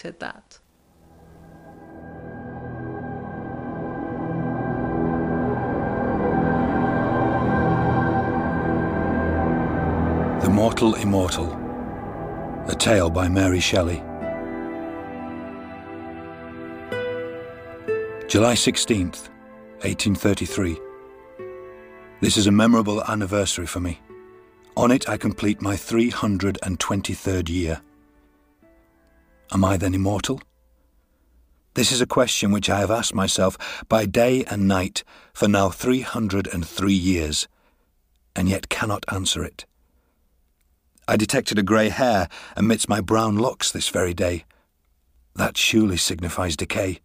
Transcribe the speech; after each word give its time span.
expected 0.00 0.20
that. 0.20 0.58
The 10.42 10.50
Mortal 10.50 10.94
Immortal. 10.94 11.52
A 12.68 12.74
tale 12.74 13.10
by 13.10 13.28
Mary 13.28 13.60
Shelley. 13.60 14.02
July 18.28 18.54
16th, 18.54 19.28
1833. 19.82 20.78
This 22.20 22.36
is 22.36 22.46
a 22.46 22.52
memorable 22.52 23.02
anniversary 23.04 23.66
for 23.66 23.80
me. 23.80 24.00
On 24.76 24.90
it, 24.92 25.08
I 25.08 25.16
complete 25.16 25.60
my 25.60 25.74
323rd 25.74 27.48
year. 27.48 27.82
Am 29.52 29.64
I 29.64 29.76
then 29.76 29.94
immortal? 29.94 30.40
This 31.74 31.92
is 31.92 32.00
a 32.00 32.06
question 32.06 32.50
which 32.50 32.68
I 32.68 32.80
have 32.80 32.90
asked 32.90 33.14
myself 33.14 33.56
by 33.88 34.06
day 34.06 34.44
and 34.44 34.68
night 34.68 35.04
for 35.32 35.48
now 35.48 35.70
303 35.70 36.92
years, 36.92 37.48
and 38.34 38.48
yet 38.48 38.68
cannot 38.68 39.04
answer 39.12 39.44
it. 39.44 39.66
I 41.08 41.16
detected 41.16 41.58
a 41.58 41.64
grey 41.64 41.88
hair 41.88 42.28
amidst 42.56 42.88
my 42.88 43.00
brown 43.00 43.36
locks 43.36 43.72
this 43.72 43.88
very 43.88 44.14
day. 44.14 44.44
That 45.34 45.56
surely 45.56 45.96
signifies 45.96 46.56
decay. 46.56 47.00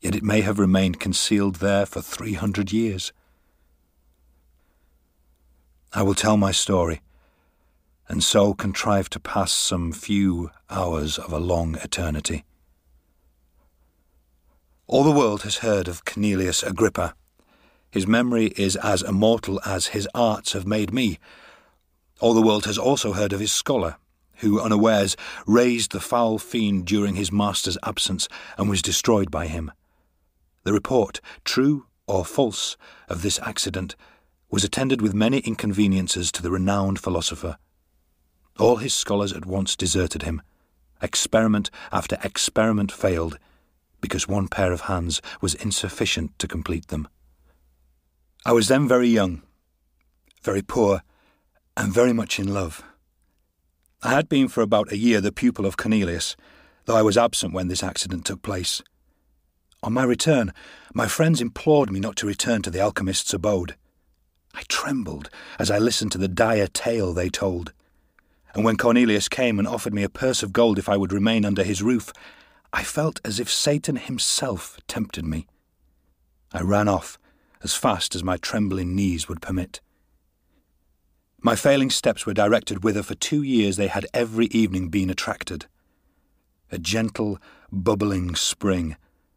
Yet 0.00 0.14
it 0.14 0.22
may 0.22 0.42
have 0.42 0.58
remained 0.58 1.00
concealed 1.00 1.56
there 1.56 1.86
for 1.86 2.02
three 2.02 2.34
hundred 2.34 2.72
years. 2.72 3.12
I 5.92 6.02
will 6.02 6.14
tell 6.14 6.36
my 6.36 6.52
story, 6.52 7.00
and 8.08 8.22
so 8.22 8.54
contrive 8.54 9.10
to 9.10 9.20
pass 9.20 9.52
some 9.52 9.92
few 9.92 10.50
hours 10.70 11.18
of 11.18 11.32
a 11.32 11.38
long 11.38 11.76
eternity. 11.76 12.44
All 14.86 15.04
the 15.04 15.10
world 15.10 15.42
has 15.42 15.58
heard 15.58 15.86
of 15.86 16.04
Cornelius 16.04 16.62
Agrippa. 16.62 17.14
His 17.90 18.06
memory 18.06 18.46
is 18.56 18.76
as 18.76 19.02
immortal 19.02 19.60
as 19.64 19.88
his 19.88 20.08
arts 20.14 20.54
have 20.54 20.66
made 20.66 20.92
me 20.92 21.18
all 22.20 22.34
the 22.34 22.42
world 22.42 22.64
has 22.64 22.78
also 22.78 23.12
heard 23.12 23.32
of 23.32 23.40
his 23.40 23.52
scholar, 23.52 23.96
who, 24.36 24.60
unawares, 24.60 25.16
raised 25.46 25.92
the 25.92 26.00
foul 26.00 26.38
fiend 26.38 26.84
during 26.86 27.14
his 27.14 27.30
master's 27.30 27.78
absence 27.84 28.28
and 28.56 28.68
was 28.68 28.82
destroyed 28.82 29.30
by 29.30 29.46
him. 29.46 29.70
The 30.64 30.72
report, 30.72 31.20
true 31.44 31.86
or 32.06 32.24
false, 32.24 32.76
of 33.08 33.22
this 33.22 33.38
accident 33.40 33.94
was 34.50 34.64
attended 34.64 35.00
with 35.00 35.14
many 35.14 35.38
inconveniences 35.38 36.32
to 36.32 36.42
the 36.42 36.50
renowned 36.50 36.98
philosopher. 36.98 37.58
All 38.58 38.76
his 38.76 38.92
scholars 38.92 39.32
at 39.32 39.46
once 39.46 39.76
deserted 39.76 40.22
him. 40.22 40.42
Experiment 41.00 41.70
after 41.92 42.18
experiment 42.24 42.90
failed, 42.90 43.38
because 44.00 44.26
one 44.26 44.48
pair 44.48 44.72
of 44.72 44.82
hands 44.82 45.22
was 45.40 45.54
insufficient 45.54 46.36
to 46.40 46.48
complete 46.48 46.88
them. 46.88 47.06
I 48.44 48.52
was 48.52 48.68
then 48.68 48.88
very 48.88 49.08
young, 49.08 49.42
very 50.42 50.62
poor, 50.62 51.02
and 51.76 51.92
very 51.92 52.12
much 52.12 52.40
in 52.40 52.52
love. 52.52 52.82
I 54.02 54.10
had 54.10 54.28
been 54.28 54.48
for 54.48 54.62
about 54.62 54.92
a 54.92 54.96
year 54.96 55.20
the 55.20 55.32
pupil 55.32 55.66
of 55.66 55.76
Cornelius, 55.76 56.36
though 56.86 56.96
I 56.96 57.02
was 57.02 57.16
absent 57.16 57.52
when 57.52 57.68
this 57.68 57.82
accident 57.82 58.24
took 58.24 58.42
place. 58.42 58.82
On 59.82 59.92
my 59.92 60.02
return, 60.02 60.52
my 60.94 61.06
friends 61.06 61.40
implored 61.40 61.92
me 61.92 62.00
not 62.00 62.16
to 62.16 62.26
return 62.26 62.62
to 62.62 62.70
the 62.70 62.80
alchemist's 62.80 63.32
abode. 63.32 63.76
I 64.54 64.62
trembled 64.68 65.30
as 65.58 65.70
I 65.70 65.78
listened 65.78 66.10
to 66.12 66.18
the 66.18 66.26
dire 66.26 66.66
tale 66.66 67.12
they 67.12 67.28
told. 67.28 67.72
And 68.58 68.64
when 68.64 68.76
Cornelius 68.76 69.28
came 69.28 69.60
and 69.60 69.68
offered 69.68 69.94
me 69.94 70.02
a 70.02 70.08
purse 70.08 70.42
of 70.42 70.52
gold 70.52 70.80
if 70.80 70.88
I 70.88 70.96
would 70.96 71.12
remain 71.12 71.44
under 71.44 71.62
his 71.62 71.80
roof, 71.80 72.12
I 72.72 72.82
felt 72.82 73.20
as 73.24 73.38
if 73.38 73.48
Satan 73.48 73.94
himself 73.94 74.80
tempted 74.88 75.24
me. 75.24 75.46
I 76.52 76.62
ran 76.62 76.88
off 76.88 77.20
as 77.62 77.76
fast 77.76 78.16
as 78.16 78.24
my 78.24 78.36
trembling 78.36 78.96
knees 78.96 79.28
would 79.28 79.40
permit. 79.40 79.80
My 81.40 81.54
failing 81.54 81.88
steps 81.88 82.26
were 82.26 82.34
directed 82.34 82.82
whither 82.82 83.04
for 83.04 83.14
two 83.14 83.44
years 83.44 83.76
they 83.76 83.86
had 83.86 84.08
every 84.12 84.46
evening 84.46 84.88
been 84.88 85.08
attracted. 85.08 85.66
A 86.72 86.78
gentle, 86.78 87.38
bubbling 87.70 88.34
spring, 88.34 88.96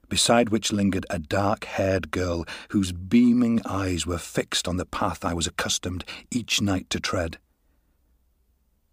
beside 0.09 0.49
which 0.49 0.73
lingered 0.73 1.05
a 1.11 1.19
dark 1.19 1.65
haired 1.65 2.09
girl 2.09 2.43
whose 2.69 2.91
beaming 2.91 3.61
eyes 3.65 4.07
were 4.07 4.17
fixed 4.17 4.67
on 4.67 4.77
the 4.77 4.85
path 4.87 5.23
I 5.23 5.35
was 5.35 5.45
accustomed 5.45 6.05
each 6.31 6.59
night 6.59 6.89
to 6.89 6.99
tread. 6.99 7.37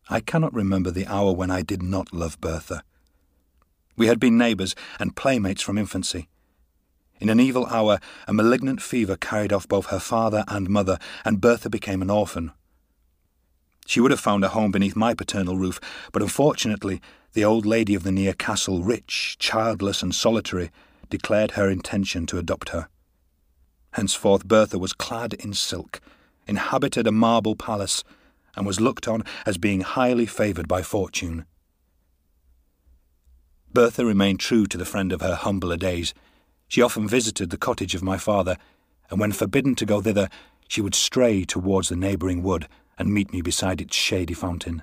I 0.08 0.20
cannot 0.20 0.54
remember 0.54 0.90
the 0.90 1.06
hour 1.06 1.32
when 1.32 1.50
I 1.50 1.62
did 1.62 1.82
not 1.82 2.12
love 2.12 2.40
Bertha. 2.40 2.82
We 3.96 4.06
had 4.06 4.20
been 4.20 4.38
neighbours 4.38 4.74
and 4.98 5.16
playmates 5.16 5.62
from 5.62 5.78
infancy. 5.78 6.28
In 7.20 7.28
an 7.28 7.40
evil 7.40 7.66
hour, 7.66 7.98
a 8.26 8.32
malignant 8.32 8.80
fever 8.80 9.16
carried 9.16 9.52
off 9.52 9.66
both 9.66 9.86
her 9.86 9.98
father 9.98 10.44
and 10.46 10.68
mother, 10.68 10.98
and 11.24 11.40
Bertha 11.40 11.68
became 11.68 12.00
an 12.00 12.10
orphan 12.10 12.52
she 13.88 14.00
would 14.00 14.10
have 14.10 14.20
found 14.20 14.44
a 14.44 14.50
home 14.50 14.70
beneath 14.70 14.94
my 14.94 15.14
paternal 15.14 15.56
roof, 15.56 15.80
but 16.12 16.20
unfortunately, 16.20 17.00
the 17.32 17.42
old 17.42 17.64
lady 17.64 17.94
of 17.94 18.02
the 18.02 18.12
near 18.12 18.34
castle, 18.34 18.82
rich, 18.82 19.36
childless, 19.38 20.02
and 20.02 20.14
solitary, 20.14 20.70
declared 21.08 21.52
her 21.52 21.70
intention 21.70 22.26
to 22.26 22.36
adopt 22.36 22.68
her. 22.68 22.88
Henceforth, 23.92 24.44
Bertha 24.44 24.78
was 24.78 24.92
clad 24.92 25.32
in 25.32 25.54
silk, 25.54 26.02
inhabited 26.46 27.06
a 27.06 27.12
marble 27.12 27.56
palace, 27.56 28.04
and 28.58 28.66
was 28.66 28.80
looked 28.80 29.06
on 29.06 29.22
as 29.46 29.56
being 29.56 29.82
highly 29.82 30.26
favoured 30.26 30.66
by 30.66 30.82
fortune. 30.82 31.46
Bertha 33.72 34.04
remained 34.04 34.40
true 34.40 34.66
to 34.66 34.76
the 34.76 34.84
friend 34.84 35.12
of 35.12 35.20
her 35.20 35.36
humbler 35.36 35.76
days. 35.76 36.12
She 36.66 36.82
often 36.82 37.06
visited 37.06 37.50
the 37.50 37.56
cottage 37.56 37.94
of 37.94 38.02
my 38.02 38.18
father, 38.18 38.56
and 39.10 39.20
when 39.20 39.30
forbidden 39.30 39.76
to 39.76 39.86
go 39.86 40.00
thither, 40.00 40.28
she 40.66 40.80
would 40.80 40.96
stray 40.96 41.44
towards 41.44 41.88
the 41.88 41.96
neighbouring 41.96 42.42
wood 42.42 42.66
and 42.98 43.14
meet 43.14 43.32
me 43.32 43.42
beside 43.42 43.80
its 43.80 43.94
shady 43.94 44.34
fountain. 44.34 44.82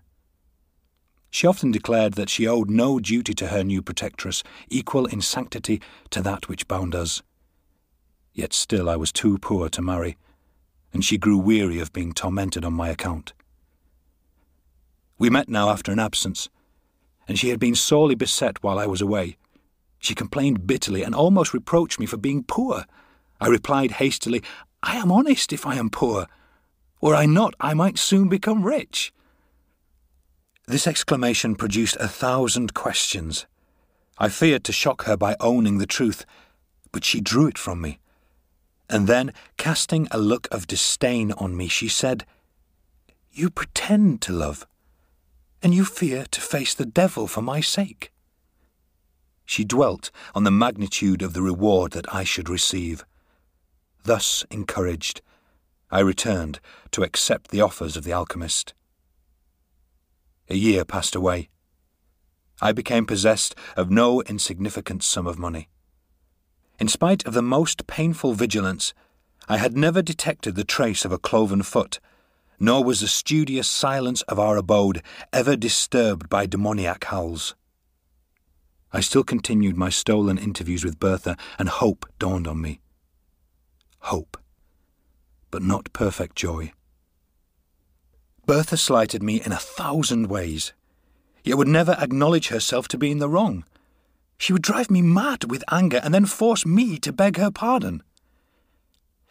She 1.30 1.46
often 1.46 1.72
declared 1.72 2.14
that 2.14 2.30
she 2.30 2.48
owed 2.48 2.70
no 2.70 2.98
duty 3.00 3.34
to 3.34 3.48
her 3.48 3.62
new 3.62 3.82
protectress 3.82 4.42
equal 4.70 5.06
in 5.06 5.20
sanctity 5.20 5.82
to 6.12 6.22
that 6.22 6.48
which 6.48 6.70
bound 6.70 6.96
us. 6.96 7.22
Yet 8.34 8.54
still 8.54 8.90
I 8.90 8.96
was 8.96 9.12
too 9.12 9.38
poor 9.38 9.68
to 9.68 9.82
marry, 9.82 10.16
and 10.94 11.04
she 11.04 11.18
grew 11.18 11.38
weary 11.38 11.80
of 11.80 11.92
being 11.92 12.14
tormented 12.14 12.64
on 12.64 12.72
my 12.72 12.88
account. 12.88 13.34
We 15.18 15.30
met 15.30 15.48
now 15.48 15.70
after 15.70 15.92
an 15.92 16.00
absence, 16.00 16.50
and 17.28 17.40
she 17.40 17.50
had 17.50 17.60
been 17.60 17.76
sorely 17.76 18.16
beset 18.16 18.62
while 18.62 18.78
I 18.78 18.86
was 18.86 19.02
away. 19.02 19.38
She 20.00 20.14
complained 20.14 20.68
bitterly 20.68 21.04
and 21.04 21.16
almost 21.16 21.54
reproached 21.54 22.00
me 22.00 22.06
for 22.06 22.18
being 22.18 22.44
poor. 22.44 22.86
I 23.40 23.48
replied 23.48 23.94
hastily, 23.94 24.44
I 24.84 24.98
am 24.98 25.12
honest 25.12 25.52
if 25.52 25.66
I 25.66 25.76
am 25.76 25.90
poor. 25.90 26.28
Were 27.02 27.16
I 27.16 27.26
not, 27.26 27.56
I 27.60 27.74
might 27.74 27.98
soon 27.98 28.30
become 28.30 28.64
rich. 28.64 29.14
This 30.68 30.88
exclamation 30.88 31.56
produced 31.56 31.98
a 32.00 32.08
thousand 32.08 32.74
questions. 32.74 33.46
I 34.18 34.30
feared 34.30 34.64
to 34.66 34.72
shock 34.72 35.04
her 35.04 35.16
by 35.18 35.36
owning 35.40 35.78
the 35.78 35.86
truth, 35.86 36.26
but 36.92 37.04
she 37.04 37.22
drew 37.22 37.48
it 37.48 37.58
from 37.58 37.82
me. 37.82 38.00
And 38.90 39.08
then, 39.08 39.34
casting 39.58 40.08
a 40.12 40.18
look 40.18 40.48
of 40.52 40.68
disdain 40.68 41.32
on 41.34 41.58
me, 41.58 41.68
she 41.68 41.88
said, 41.88 42.26
You 43.32 43.50
pretend 43.50 44.22
to 44.22 44.32
love, 44.32 44.66
and 45.62 45.74
you 45.74 45.86
fear 45.86 46.26
to 46.32 46.42
face 46.42 46.74
the 46.74 46.86
devil 46.86 47.28
for 47.28 47.42
my 47.42 47.62
sake. 47.62 48.12
She 49.46 49.64
dwelt 49.64 50.12
on 50.34 50.44
the 50.44 50.52
magnitude 50.52 51.22
of 51.22 51.34
the 51.34 51.42
reward 51.42 51.92
that 51.92 52.14
I 52.14 52.24
should 52.24 52.50
receive. 52.50 53.06
Thus 54.04 54.46
encouraged, 54.50 55.22
I 55.92 56.00
returned 56.00 56.60
to 56.92 57.04
accept 57.04 57.52
the 57.52 57.62
offers 57.62 57.96
of 57.96 58.04
the 58.04 58.14
alchemist. 58.14 58.74
A 60.50 60.56
year 60.56 60.84
passed 60.84 61.16
away. 61.16 61.50
I 62.62 62.72
became 62.72 63.06
possessed 63.06 63.56
of 63.76 63.92
no 63.92 64.22
insignificant 64.24 65.04
sum 65.04 65.28
of 65.28 65.38
money. 65.38 65.70
In 66.80 66.88
spite 66.88 67.26
of 67.26 67.34
the 67.34 67.42
most 67.42 67.88
painful 67.88 68.34
vigilance, 68.34 68.94
I 69.48 69.58
had 69.58 69.78
never 69.78 70.02
detected 70.02 70.56
the 70.56 70.64
trace 70.64 71.06
of 71.06 71.12
a 71.12 71.20
cloven 71.20 71.62
foot, 71.64 72.00
nor 72.60 72.84
was 72.84 73.02
the 73.02 73.08
studious 73.08 73.70
silence 73.70 74.22
of 74.24 74.40
our 74.40 74.58
abode 74.58 75.02
ever 75.34 75.56
disturbed 75.56 76.30
by 76.30 76.46
demoniac 76.46 77.06
howls. 77.06 77.56
I 78.94 79.02
still 79.02 79.24
continued 79.24 79.78
my 79.78 79.90
stolen 79.90 80.38
interviews 80.38 80.86
with 80.86 81.00
Bertha, 81.00 81.36
and 81.60 81.68
hope 81.68 82.06
dawned 82.18 82.48
on 82.48 82.62
me. 82.62 82.80
Hope 84.00 84.38
but 85.56 85.64
not 85.64 85.94
perfect 85.94 86.36
joy. 86.36 86.74
Bertha 88.46 88.76
slighted 88.76 89.24
me 89.24 89.42
in 89.42 89.54
a 89.54 89.58
thousand 89.58 90.28
ways, 90.28 90.74
yet 91.46 91.58
would 91.58 91.70
never 91.70 91.94
acknowledge 91.94 92.50
herself 92.50 92.90
to 92.90 92.98
be 92.98 93.10
in 93.10 93.20
the 93.20 93.30
wrong. 93.30 93.64
She 94.38 94.52
would 94.52 94.62
drive 94.62 94.92
me 94.92 95.02
mad 95.02 95.50
with 95.50 95.64
anger 95.72 96.02
and 96.04 96.14
then 96.14 96.26
force 96.26 96.66
me 96.66 96.98
to 96.98 97.14
beg 97.14 97.38
her 97.38 97.52
pardon. 97.52 98.04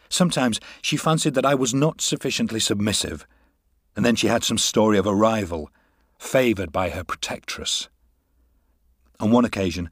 Sometimes 0.09 0.59
she 0.81 0.97
fancied 0.97 1.33
that 1.33 1.45
I 1.45 1.55
was 1.55 1.73
not 1.73 2.01
sufficiently 2.01 2.59
submissive, 2.59 3.25
and 3.95 4.05
then 4.05 4.15
she 4.15 4.27
had 4.27 4.43
some 4.43 4.57
story 4.57 4.97
of 4.97 5.05
a 5.05 5.15
rival, 5.15 5.69
favoured 6.17 6.71
by 6.71 6.89
her 6.89 7.03
protectress. 7.03 7.89
On 9.19 9.31
one 9.31 9.45
occasion, 9.45 9.89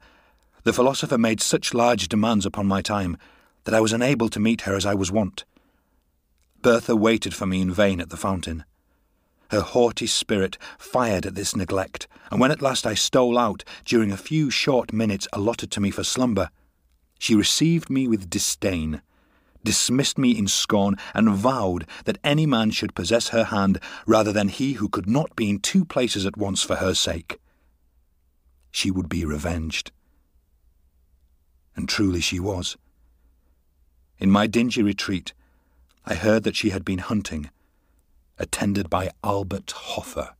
the 0.64 0.72
philosopher 0.72 1.18
made 1.18 1.40
such 1.40 1.74
large 1.74 2.08
demands 2.08 2.46
upon 2.46 2.66
my 2.66 2.82
time 2.82 3.16
that 3.64 3.74
I 3.74 3.80
was 3.80 3.92
unable 3.92 4.28
to 4.30 4.40
meet 4.40 4.62
her 4.62 4.74
as 4.74 4.86
I 4.86 4.94
was 4.94 5.12
wont. 5.12 5.44
Bertha 6.62 6.96
waited 6.96 7.34
for 7.34 7.46
me 7.46 7.60
in 7.60 7.72
vain 7.72 8.00
at 8.00 8.10
the 8.10 8.16
fountain. 8.16 8.64
Her 9.50 9.60
haughty 9.60 10.06
spirit 10.06 10.56
fired 10.78 11.26
at 11.26 11.34
this 11.34 11.54
neglect, 11.54 12.08
and 12.30 12.40
when 12.40 12.50
at 12.50 12.62
last 12.62 12.86
I 12.86 12.94
stole 12.94 13.38
out 13.38 13.62
during 13.84 14.10
a 14.10 14.16
few 14.16 14.50
short 14.50 14.92
minutes 14.92 15.28
allotted 15.32 15.70
to 15.72 15.80
me 15.80 15.90
for 15.90 16.04
slumber, 16.04 16.50
she 17.18 17.34
received 17.34 17.90
me 17.90 18.08
with 18.08 18.30
disdain, 18.30 19.02
dismissed 19.64 20.18
me 20.18 20.36
in 20.36 20.46
scorn, 20.46 20.96
and 21.14 21.30
vowed 21.30 21.86
that 22.04 22.18
any 22.22 22.46
man 22.46 22.70
should 22.70 22.94
possess 22.94 23.28
her 23.28 23.44
hand 23.44 23.80
rather 24.06 24.32
than 24.32 24.48
he 24.48 24.74
who 24.74 24.88
could 24.88 25.08
not 25.08 25.34
be 25.34 25.50
in 25.50 25.58
two 25.58 25.84
places 25.84 26.26
at 26.26 26.36
once 26.36 26.62
for 26.62 26.76
her 26.76 26.94
sake. 26.94 27.40
She 28.70 28.90
would 28.90 29.08
be 29.08 29.24
revenged. 29.24 29.90
And 31.74 31.88
truly 31.88 32.20
she 32.20 32.38
was. 32.38 32.76
In 34.18 34.30
my 34.30 34.46
dingy 34.46 34.82
retreat, 34.82 35.32
I 36.04 36.14
heard 36.14 36.44
that 36.44 36.56
she 36.56 36.70
had 36.70 36.84
been 36.84 36.98
hunting 36.98 37.50
attended 38.38 38.90
by 38.90 39.10
Albert 39.22 39.72
Hoffer. 39.72 40.34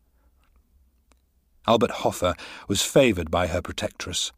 Albert 1.66 1.90
Hoffer 1.90 2.34
was 2.68 2.82
favoured 2.82 3.30
by 3.30 3.46
her 3.46 3.62
protectress, 3.62 4.32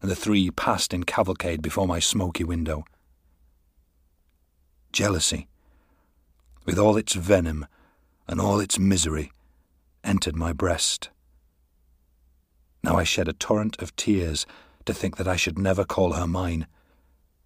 and 0.00 0.10
the 0.10 0.16
three 0.16 0.50
passed 0.50 0.94
in 0.94 1.04
cavalcade 1.04 1.60
before 1.60 1.86
my 1.86 1.98
smoky 1.98 2.44
window. 2.44 2.84
Jealousy, 4.94 5.48
with 6.64 6.78
all 6.78 6.96
its 6.96 7.14
venom 7.14 7.66
and 8.28 8.40
all 8.40 8.60
its 8.60 8.78
misery, 8.78 9.32
entered 10.04 10.36
my 10.36 10.52
breast. 10.52 11.10
Now 12.80 12.96
I 12.96 13.02
shed 13.02 13.26
a 13.26 13.32
torrent 13.32 13.82
of 13.82 13.96
tears 13.96 14.46
to 14.84 14.94
think 14.94 15.16
that 15.16 15.26
I 15.26 15.34
should 15.34 15.58
never 15.58 15.84
call 15.84 16.12
her 16.12 16.28
mine. 16.28 16.68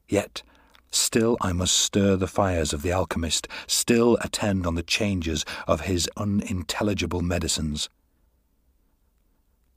Yet 0.07 0.43
Still 0.91 1.39
I 1.41 1.53
must 1.53 1.77
stir 1.77 2.17
the 2.17 2.27
fires 2.27 2.73
of 2.73 2.83
the 2.83 2.93
alchemist, 2.93 3.49
still 3.67 4.19
attend 4.23 4.67
on 4.67 4.75
the 4.75 4.83
changes 4.83 5.45
of 5.67 5.83
his 5.83 6.09
unintelligible 6.17 7.23
medicines. 7.23 7.89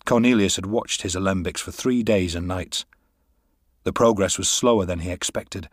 Cornelius 0.06 0.58
had 0.58 0.66
watched 0.66 1.04
his 1.04 1.16
alembics 1.16 1.60
for 1.60 1.72
three 1.72 2.04
days 2.04 2.36
and 2.36 2.48
nights. 2.48 2.86
The 3.84 3.94
progress 3.94 4.38
was 4.38 4.50
slower 4.50 4.86
than 4.86 5.00
he 5.00 5.10
expected. 5.10 5.70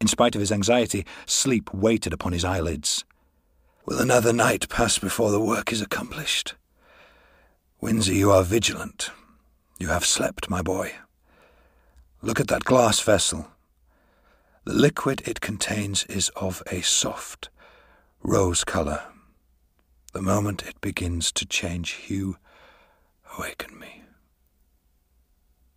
In 0.00 0.06
spite 0.06 0.34
of 0.34 0.40
his 0.40 0.50
anxiety, 0.50 1.04
sleep 1.26 1.74
waited 1.74 2.14
upon 2.14 2.32
his 2.32 2.44
eyelids. 2.44 3.04
Will 3.84 4.00
another 4.00 4.32
night 4.32 4.68
pass 4.70 4.98
before 4.98 5.30
the 5.30 5.40
work 5.40 5.72
is 5.72 5.82
accomplished? 5.82 6.54
Winzy, 7.82 8.16
you 8.16 8.30
are 8.30 8.42
vigilant. 8.42 9.10
You 9.78 9.88
have 9.88 10.06
slept, 10.06 10.48
my 10.48 10.62
boy. 10.62 10.92
Look 12.22 12.40
at 12.40 12.48
that 12.48 12.64
glass 12.64 13.00
vessel. 13.00 13.48
The 14.64 14.72
liquid 14.72 15.22
it 15.26 15.40
contains 15.40 16.04
is 16.04 16.30
of 16.30 16.62
a 16.70 16.80
soft 16.80 17.50
rose 18.22 18.64
colour. 18.64 19.02
The 20.12 20.22
moment 20.22 20.62
it 20.66 20.80
begins 20.80 21.30
to 21.32 21.46
change 21.46 21.90
hue, 21.92 22.36
awaken 23.36 23.78
me. 23.78 24.02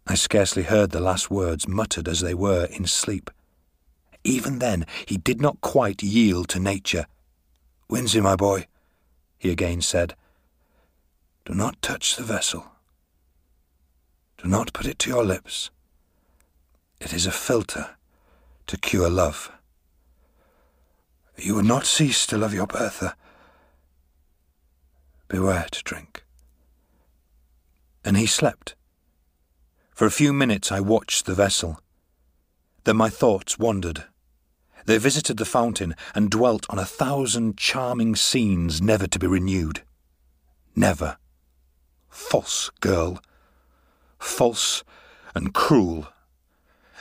I 0.07 0.15
scarcely 0.15 0.63
heard 0.63 0.91
the 0.91 0.99
last 0.99 1.31
words, 1.31 1.67
muttered 1.67 2.07
as 2.07 2.19
they 2.21 2.33
were 2.33 2.65
in 2.65 2.85
sleep. 2.85 3.29
Even 4.23 4.59
then, 4.59 4.85
he 5.05 5.17
did 5.17 5.41
not 5.41 5.61
quite 5.61 6.01
yield 6.01 6.49
to 6.49 6.59
nature. 6.59 7.07
Winzy, 7.89 8.21
my 8.21 8.35
boy, 8.35 8.67
he 9.37 9.51
again 9.51 9.81
said, 9.81 10.15
do 11.45 11.53
not 11.53 11.81
touch 11.81 12.15
the 12.15 12.23
vessel. 12.23 12.65
Do 14.37 14.47
not 14.47 14.71
put 14.71 14.85
it 14.85 14.97
to 14.99 15.09
your 15.09 15.25
lips. 15.25 15.71
It 17.01 17.13
is 17.13 17.27
a 17.27 17.31
philtre 17.31 17.95
to 18.67 18.77
cure 18.77 19.09
love. 19.09 19.51
You 21.37 21.55
would 21.55 21.65
not 21.65 21.85
cease 21.85 22.25
to 22.27 22.37
love 22.37 22.53
your 22.53 22.67
Bertha. 22.67 23.15
Beware 25.27 25.67
to 25.71 25.83
drink. 25.83 26.23
And 28.05 28.15
he 28.15 28.25
slept. 28.25 28.75
For 29.93 30.05
a 30.05 30.11
few 30.11 30.31
minutes 30.31 30.71
I 30.71 30.79
watched 30.79 31.25
the 31.25 31.35
vessel. 31.35 31.81
Then 32.85 32.95
my 32.95 33.09
thoughts 33.09 33.59
wandered. 33.59 34.05
They 34.85 34.97
visited 34.97 35.37
the 35.37 35.45
fountain 35.45 35.95
and 36.13 36.29
dwelt 36.29 36.65
on 36.69 36.77
a 36.77 36.85
thousand 36.85 37.57
charming 37.57 38.15
scenes 38.15 38.81
never 38.81 39.07
to 39.07 39.19
be 39.19 39.27
renewed. 39.27 39.83
Never. 40.75 41.17
False 42.09 42.69
girl. 42.79 43.21
False 44.19 44.83
and 45.35 45.53
cruel. 45.53 46.07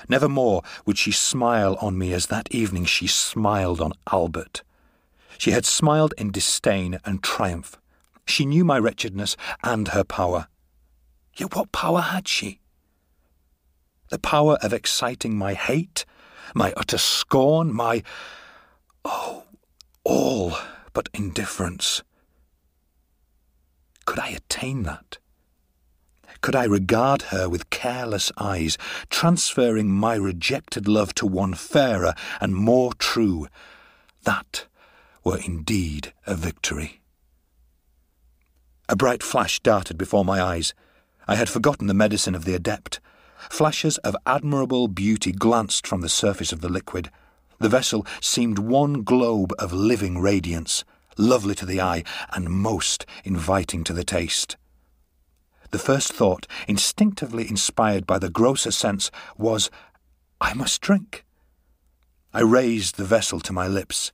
Never 0.09 0.29
more 0.29 0.63
would 0.85 0.99
she 0.99 1.13
smile 1.13 1.77
on 1.81 1.99
me 1.99 2.13
as 2.13 2.27
that 2.27 2.53
evening 2.53 2.85
she 2.85 3.07
smiled 3.07 3.81
on 3.81 3.93
Albert. 4.11 4.63
She 5.39 5.51
had 5.51 5.65
smiled 5.65 6.15
in 6.19 6.31
disdain 6.31 6.99
and 7.05 7.23
triumph. 7.23 7.79
She 8.27 8.47
knew 8.47 8.65
my 8.65 8.79
wretchedness 8.79 9.37
and 9.63 9.89
her 9.89 10.05
power. 10.05 10.47
Yet 11.37 11.55
what 11.55 11.73
power 11.73 12.01
had 12.01 12.29
she? 12.29 12.61
The 14.11 14.19
power 14.19 14.59
of 14.63 14.73
exciting 14.73 15.37
my 15.37 15.55
hate, 15.55 16.05
my 16.55 16.73
utter 16.77 16.99
scorn, 16.99 17.73
my. 17.73 18.03
Oh, 19.05 19.45
all 20.05 20.57
but 20.93 21.09
indifference. 21.15 22.03
Could 24.05 24.19
I 24.19 24.29
attain 24.29 24.83
that? 24.83 25.19
could 26.43 26.57
I 26.57 26.65
regard 26.65 27.23
her 27.23 27.49
with 27.49 27.71
careless 27.71 28.31
eyes, 28.37 28.77
transferring 29.09 29.89
my 29.89 30.17
rejected 30.17 30.89
love 30.89 31.15
to 31.15 31.27
one 31.27 31.55
fairer 31.55 32.15
and 32.41 32.55
more 32.55 32.93
true, 32.95 33.47
that 34.25 34.67
were 35.25 35.39
indeed 35.39 36.13
a 36.27 36.35
victory. 36.35 37.01
A 38.89 38.97
bright 38.97 39.23
flash 39.23 39.61
darted 39.61 39.97
before 39.97 40.25
my 40.25 40.43
eyes. 40.43 40.75
I 41.29 41.37
had 41.37 41.49
forgotten 41.49 41.87
the 41.87 41.95
medicine 41.95 42.35
of 42.35 42.45
the 42.45 42.55
adept. 42.55 43.01
Flashes 43.51 43.99
of 43.99 44.17
admirable 44.27 44.89
beauty 44.89 45.33
glanced 45.33 45.87
from 45.87 46.01
the 46.01 46.09
surface 46.09 46.53
of 46.53 46.61
the 46.61 46.69
liquid. 46.69 47.11
The 47.59 47.69
vessel 47.69 48.07
seemed 48.21 48.59
one 48.59 49.03
globe 49.03 49.53
of 49.59 49.73
living 49.73 50.19
radiance, 50.19 50.85
lovely 51.17 51.55
to 51.57 51.67
the 51.67 51.81
eye 51.81 52.05
and 52.33 52.49
most 52.49 53.07
inviting 53.25 53.85
to 53.85 53.93
the 53.93 54.05
taste. 54.05 54.57
The 55.71 55.79
first 55.79 56.13
thought, 56.13 56.47
instinctively 56.69 57.49
inspired 57.49 58.07
by 58.07 58.19
the 58.19 58.29
grosser 58.29 58.71
sense, 58.71 59.11
was, 59.39 59.71
I 60.41 60.55
must 60.55 60.81
drink. 60.81 61.25
I 62.35 62.41
raised 62.41 62.97
the 62.97 63.05
vessel 63.05 63.41
to 63.41 63.53
my 63.53 63.69
lips. 63.69 64.13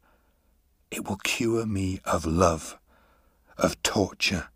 It 0.90 1.08
will 1.08 1.16
cure 1.16 1.66
me 1.66 2.00
of 2.04 2.24
love, 2.24 2.78
of 3.56 3.82
torture. 3.82 4.48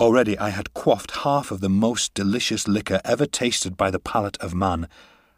Already 0.00 0.38
I 0.38 0.48
had 0.48 0.72
quaffed 0.72 1.10
half 1.24 1.50
of 1.50 1.60
the 1.60 1.68
most 1.68 2.14
delicious 2.14 2.66
liquor 2.66 3.02
ever 3.04 3.26
tasted 3.26 3.76
by 3.76 3.90
the 3.90 3.98
palate 3.98 4.38
of 4.38 4.54
man 4.54 4.88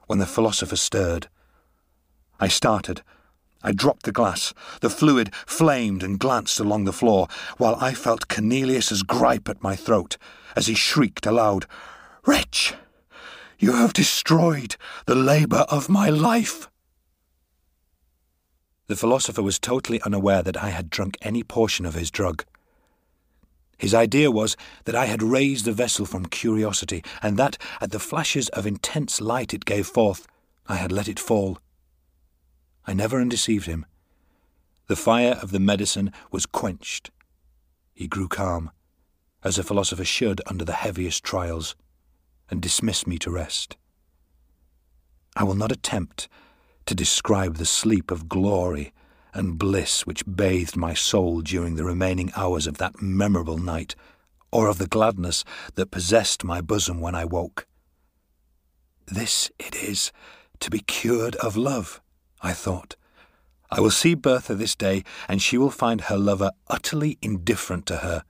when 0.06 0.20
the 0.20 0.26
philosopher 0.26 0.76
stirred. 0.76 1.26
I 2.38 2.46
started, 2.46 3.02
I 3.64 3.72
dropped 3.72 4.04
the 4.04 4.12
glass. 4.12 4.54
The 4.80 4.88
fluid 4.88 5.34
flamed 5.34 6.04
and 6.04 6.16
glanced 6.16 6.60
along 6.60 6.84
the 6.84 6.92
floor, 6.92 7.26
while 7.58 7.76
I 7.80 7.92
felt 7.92 8.28
Cornelius's 8.28 9.02
gripe 9.02 9.48
at 9.48 9.64
my 9.64 9.74
throat 9.74 10.16
as 10.54 10.68
he 10.68 10.74
shrieked 10.74 11.26
aloud, 11.26 11.66
Wretch! 12.24 12.74
You 13.58 13.72
have 13.72 13.92
destroyed 13.92 14.76
the 15.06 15.16
labour 15.16 15.66
of 15.70 15.88
my 15.88 16.08
life! 16.08 16.68
The 18.86 18.94
philosopher 18.94 19.42
was 19.42 19.58
totally 19.58 20.00
unaware 20.02 20.44
that 20.44 20.62
I 20.62 20.68
had 20.70 20.88
drunk 20.88 21.16
any 21.20 21.42
portion 21.42 21.84
of 21.84 21.94
his 21.94 22.12
drug. 22.12 22.44
His 23.82 23.94
idea 23.94 24.30
was 24.30 24.56
that 24.84 24.94
I 24.94 25.06
had 25.06 25.24
raised 25.24 25.64
the 25.64 25.72
vessel 25.72 26.06
from 26.06 26.26
curiosity, 26.26 27.02
and 27.20 27.36
that, 27.36 27.58
at 27.80 27.90
the 27.90 27.98
flashes 27.98 28.48
of 28.50 28.64
intense 28.64 29.20
light 29.20 29.52
it 29.52 29.64
gave 29.64 29.88
forth, 29.88 30.28
I 30.68 30.76
had 30.76 30.92
let 30.92 31.08
it 31.08 31.18
fall. 31.18 31.58
I 32.86 32.92
never 32.92 33.20
undeceived 33.20 33.66
him. 33.66 33.84
The 34.86 34.94
fire 34.94 35.32
of 35.42 35.50
the 35.50 35.58
medicine 35.58 36.12
was 36.30 36.46
quenched. 36.46 37.10
He 37.92 38.06
grew 38.06 38.28
calm, 38.28 38.70
as 39.42 39.58
a 39.58 39.64
philosopher 39.64 40.04
should 40.04 40.40
under 40.46 40.64
the 40.64 40.74
heaviest 40.84 41.24
trials, 41.24 41.74
and 42.48 42.62
dismissed 42.62 43.08
me 43.08 43.18
to 43.18 43.32
rest. 43.32 43.76
I 45.34 45.42
will 45.42 45.56
not 45.56 45.72
attempt 45.72 46.28
to 46.86 46.94
describe 46.94 47.56
the 47.56 47.66
sleep 47.66 48.12
of 48.12 48.28
glory 48.28 48.92
and 49.34 49.58
bliss 49.58 50.06
which 50.06 50.24
bathed 50.26 50.76
my 50.76 50.94
soul 50.94 51.40
during 51.40 51.76
the 51.76 51.84
remaining 51.84 52.30
hours 52.36 52.66
of 52.66 52.78
that 52.78 53.00
memorable 53.00 53.58
night, 53.58 53.94
or 54.50 54.68
of 54.68 54.78
the 54.78 54.86
gladness 54.86 55.44
that 55.74 55.90
possessed 55.90 56.44
my 56.44 56.60
bosom 56.60 57.00
when 57.00 57.14
I 57.14 57.24
woke. 57.24 57.66
This 59.06 59.50
it 59.58 59.74
is 59.74 60.12
to 60.60 60.70
be 60.70 60.80
cured 60.80 61.36
of 61.36 61.56
love. 61.56 62.00
I 62.40 62.52
thought. 62.52 62.96
I 63.70 63.80
will 63.80 63.90
see 63.90 64.14
Bertha 64.14 64.54
this 64.54 64.74
day, 64.74 65.02
and 65.28 65.40
she 65.40 65.56
will 65.56 65.70
find 65.70 66.02
her 66.02 66.18
lover 66.18 66.50
utterly 66.68 67.18
indifferent 67.22 67.86
to 67.86 67.98
her. 67.98 68.24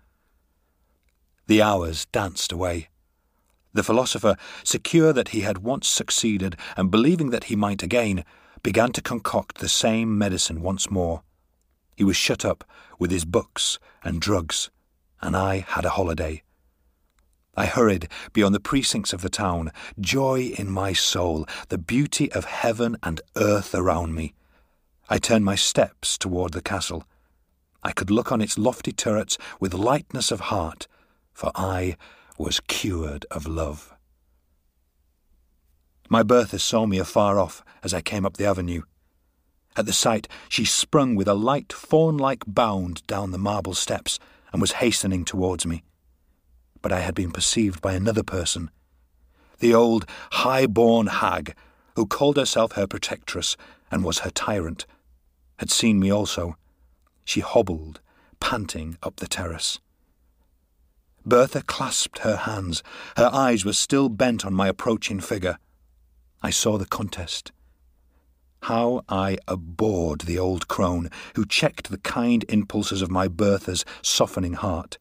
The 1.46 1.60
hours 1.60 2.06
danced 2.06 2.52
away. 2.52 2.88
The 3.74 3.82
philosopher, 3.82 4.36
secure 4.62 5.12
that 5.12 5.30
he 5.30 5.40
had 5.40 5.58
once 5.58 5.88
succeeded 5.88 6.56
and 6.76 6.90
believing 6.90 7.30
that 7.30 7.44
he 7.44 7.56
might 7.56 7.82
again, 7.82 8.24
began 8.62 8.92
to 8.92 9.02
concoct 9.02 9.58
the 9.58 9.68
same 9.68 10.16
medicine 10.16 10.62
once 10.62 10.90
more. 10.90 11.22
He 11.96 12.04
was 12.04 12.16
shut 12.16 12.44
up 12.44 12.64
with 12.98 13.10
his 13.10 13.24
books 13.24 13.78
and 14.02 14.20
drugs, 14.20 14.70
and 15.20 15.36
I 15.36 15.60
had 15.68 15.84
a 15.84 15.90
holiday. 15.90 16.42
I 17.54 17.66
hurried 17.66 18.08
beyond 18.32 18.54
the 18.54 18.60
precincts 18.60 19.12
of 19.12 19.20
the 19.20 19.28
town, 19.28 19.72
joy 20.00 20.54
in 20.56 20.70
my 20.70 20.94
soul, 20.94 21.46
the 21.68 21.76
beauty 21.76 22.32
of 22.32 22.46
heaven 22.46 22.96
and 23.02 23.20
earth 23.36 23.74
around 23.74 24.14
me. 24.14 24.32
I 25.10 25.18
turned 25.18 25.44
my 25.44 25.56
steps 25.56 26.16
toward 26.16 26.52
the 26.52 26.62
castle. 26.62 27.04
I 27.82 27.92
could 27.92 28.10
look 28.10 28.32
on 28.32 28.40
its 28.40 28.56
lofty 28.56 28.92
turrets 28.92 29.36
with 29.60 29.74
lightness 29.74 30.30
of 30.30 30.40
heart, 30.40 30.86
for 31.34 31.50
I 31.54 31.96
was 32.38 32.60
cured 32.60 33.26
of 33.30 33.46
love. 33.46 33.92
My 36.08 36.22
Bertha 36.22 36.58
saw 36.58 36.86
me 36.86 36.98
afar 36.98 37.38
off 37.38 37.62
as 37.82 37.92
I 37.94 38.00
came 38.00 38.24
up 38.24 38.36
the 38.36 38.46
avenue. 38.46 38.82
At 39.76 39.86
the 39.86 39.92
sight, 39.92 40.28
she 40.48 40.64
sprung 40.64 41.14
with 41.14 41.28
a 41.28 41.34
light 41.34 41.72
fawn 41.72 42.16
like 42.16 42.44
bound 42.46 43.06
down 43.06 43.30
the 43.30 43.38
marble 43.38 43.74
steps 43.74 44.18
and 44.52 44.60
was 44.60 44.72
hastening 44.72 45.24
towards 45.24 45.66
me. 45.66 45.82
But 46.82 46.92
I 46.92 47.00
had 47.00 47.14
been 47.14 47.30
perceived 47.30 47.80
by 47.80 47.94
another 47.94 48.22
person. 48.22 48.70
The 49.60 49.74
old, 49.74 50.06
high 50.32 50.66
born 50.66 51.06
hag, 51.06 51.54
who 51.96 52.06
called 52.06 52.36
herself 52.36 52.72
her 52.72 52.86
protectress 52.86 53.56
and 53.90 54.04
was 54.04 54.20
her 54.20 54.30
tyrant, 54.30 54.86
had 55.58 55.70
seen 55.70 56.00
me 56.00 56.10
also. 56.10 56.56
She 57.24 57.40
hobbled, 57.40 58.00
panting, 58.40 58.98
up 59.02 59.16
the 59.16 59.28
terrace. 59.28 59.78
Bertha 61.24 61.62
clasped 61.62 62.18
her 62.20 62.36
hands. 62.36 62.82
Her 63.16 63.30
eyes 63.32 63.64
were 63.64 63.72
still 63.72 64.08
bent 64.08 64.44
on 64.44 64.52
my 64.52 64.68
approaching 64.68 65.20
figure. 65.20 65.58
I 66.42 66.50
saw 66.50 66.78
the 66.78 66.86
contest. 66.86 67.52
How 68.62 69.02
I 69.08 69.38
abhorred 69.48 70.20
the 70.20 70.38
old 70.38 70.68
crone 70.68 71.10
who 71.34 71.44
checked 71.44 71.90
the 71.90 71.98
kind 71.98 72.44
impulses 72.48 73.02
of 73.02 73.10
my 73.10 73.26
Bertha's 73.26 73.84
softening 74.02 74.52
heart. 74.52 74.98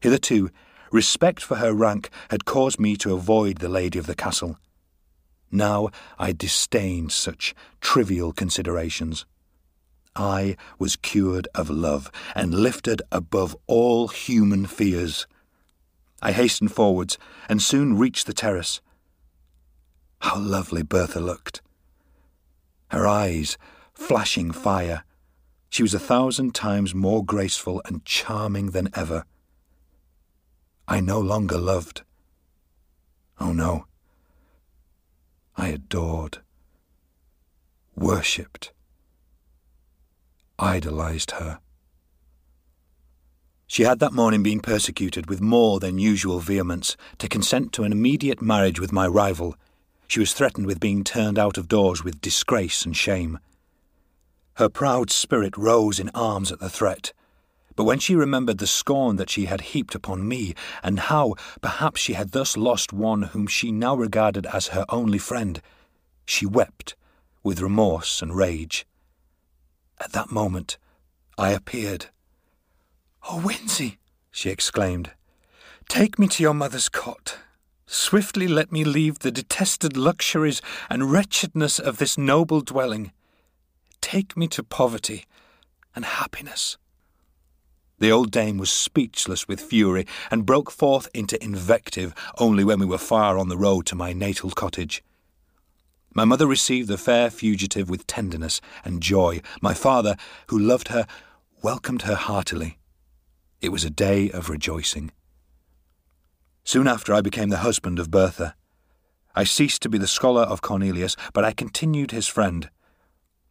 Hitherto, 0.00 0.50
respect 0.90 1.42
for 1.42 1.56
her 1.56 1.74
rank 1.74 2.08
had 2.30 2.46
caused 2.46 2.80
me 2.80 2.96
to 2.96 3.12
avoid 3.12 3.58
the 3.58 3.68
lady 3.68 3.98
of 3.98 4.06
the 4.06 4.14
castle. 4.14 4.56
Now 5.50 5.90
I 6.18 6.32
disdained 6.32 7.12
such 7.12 7.54
trivial 7.82 8.32
considerations. 8.32 9.26
I 10.16 10.56
was 10.78 10.96
cured 10.96 11.48
of 11.54 11.68
love 11.68 12.10
and 12.34 12.54
lifted 12.54 13.02
above 13.12 13.54
all 13.66 14.08
human 14.08 14.64
fears. 14.64 15.26
I 16.22 16.32
hastened 16.32 16.72
forwards 16.72 17.18
and 17.50 17.60
soon 17.60 17.98
reached 17.98 18.26
the 18.26 18.32
terrace. 18.32 18.80
How 20.20 20.38
lovely 20.38 20.82
Bertha 20.82 21.20
looked! 21.20 21.60
Her 22.92 23.06
eyes 23.06 23.58
flashing 23.94 24.52
fire. 24.52 25.04
She 25.68 25.82
was 25.82 25.94
a 25.94 25.98
thousand 25.98 26.54
times 26.54 26.94
more 26.94 27.24
graceful 27.24 27.82
and 27.86 28.04
charming 28.04 28.70
than 28.70 28.88
ever. 28.94 29.24
I 30.86 31.00
no 31.00 31.18
longer 31.18 31.58
loved. 31.58 32.02
Oh 33.40 33.52
no. 33.52 33.86
I 35.56 35.68
adored, 35.68 36.38
worshipped 37.96 38.72
idolized 40.62 41.32
her. 41.32 41.58
She 43.66 43.82
had 43.82 43.98
that 43.98 44.12
morning 44.12 44.42
been 44.42 44.60
persecuted 44.60 45.28
with 45.28 45.40
more 45.40 45.80
than 45.80 45.98
usual 45.98 46.38
vehemence 46.38 46.96
to 47.18 47.28
consent 47.28 47.72
to 47.72 47.84
an 47.84 47.92
immediate 47.92 48.40
marriage 48.40 48.78
with 48.78 48.92
my 48.92 49.06
rival. 49.06 49.56
She 50.06 50.20
was 50.20 50.32
threatened 50.32 50.66
with 50.66 50.80
being 50.80 51.04
turned 51.04 51.38
out 51.38 51.56
of 51.56 51.68
doors 51.68 52.04
with 52.04 52.20
disgrace 52.20 52.84
and 52.84 52.96
shame. 52.96 53.38
Her 54.54 54.68
proud 54.68 55.10
spirit 55.10 55.56
rose 55.56 55.98
in 55.98 56.10
arms 56.14 56.52
at 56.52 56.60
the 56.60 56.68
threat. 56.68 57.12
But 57.74 57.84
when 57.84 57.98
she 57.98 58.14
remembered 58.14 58.58
the 58.58 58.66
scorn 58.66 59.16
that 59.16 59.30
she 59.30 59.46
had 59.46 59.62
heaped 59.72 59.94
upon 59.94 60.28
me, 60.28 60.54
and 60.82 61.00
how 61.00 61.36
perhaps 61.62 62.00
she 62.00 62.12
had 62.12 62.32
thus 62.32 62.56
lost 62.56 62.92
one 62.92 63.22
whom 63.22 63.46
she 63.46 63.72
now 63.72 63.94
regarded 63.94 64.44
as 64.46 64.68
her 64.68 64.84
only 64.90 65.18
friend, 65.18 65.62
she 66.26 66.44
wept 66.44 66.94
with 67.42 67.60
remorse 67.60 68.20
and 68.20 68.36
rage. 68.36 68.86
At 69.98 70.12
that 70.12 70.30
moment, 70.30 70.76
I 71.38 71.52
appeared. 71.52 72.06
Oh, 73.28 73.40
Winzy, 73.42 73.96
she 74.30 74.50
exclaimed, 74.50 75.12
take 75.88 76.18
me 76.18 76.28
to 76.28 76.42
your 76.42 76.54
mother's 76.54 76.88
cot. 76.88 77.38
Swiftly 77.92 78.48
let 78.48 78.72
me 78.72 78.84
leave 78.84 79.18
the 79.18 79.30
detested 79.30 79.98
luxuries 79.98 80.62
and 80.88 81.12
wretchedness 81.12 81.78
of 81.78 81.98
this 81.98 82.16
noble 82.16 82.62
dwelling. 82.62 83.12
Take 84.00 84.34
me 84.34 84.48
to 84.48 84.62
poverty 84.62 85.26
and 85.94 86.06
happiness. 86.06 86.78
The 87.98 88.10
old 88.10 88.30
dame 88.30 88.56
was 88.56 88.72
speechless 88.72 89.46
with 89.46 89.60
fury 89.60 90.06
and 90.30 90.46
broke 90.46 90.70
forth 90.70 91.06
into 91.12 91.42
invective 91.44 92.14
only 92.38 92.64
when 92.64 92.80
we 92.80 92.86
were 92.86 92.96
far 92.96 93.36
on 93.36 93.50
the 93.50 93.58
road 93.58 93.84
to 93.86 93.94
my 93.94 94.14
natal 94.14 94.52
cottage. 94.52 95.04
My 96.14 96.24
mother 96.24 96.46
received 96.46 96.88
the 96.88 96.96
fair 96.96 97.28
fugitive 97.28 97.90
with 97.90 98.06
tenderness 98.06 98.62
and 98.86 99.02
joy. 99.02 99.42
My 99.60 99.74
father, 99.74 100.16
who 100.46 100.58
loved 100.58 100.88
her, 100.88 101.06
welcomed 101.62 102.02
her 102.02 102.14
heartily. 102.14 102.78
It 103.60 103.68
was 103.68 103.84
a 103.84 103.90
day 103.90 104.30
of 104.30 104.48
rejoicing. 104.48 105.12
Soon 106.64 106.86
after, 106.86 107.12
I 107.12 107.20
became 107.20 107.48
the 107.48 107.58
husband 107.58 107.98
of 107.98 108.10
Bertha. 108.10 108.54
I 109.34 109.44
ceased 109.44 109.82
to 109.82 109.88
be 109.88 109.98
the 109.98 110.06
scholar 110.06 110.42
of 110.42 110.62
Cornelius, 110.62 111.16
but 111.32 111.44
I 111.44 111.52
continued 111.52 112.10
his 112.10 112.26
friend. 112.26 112.70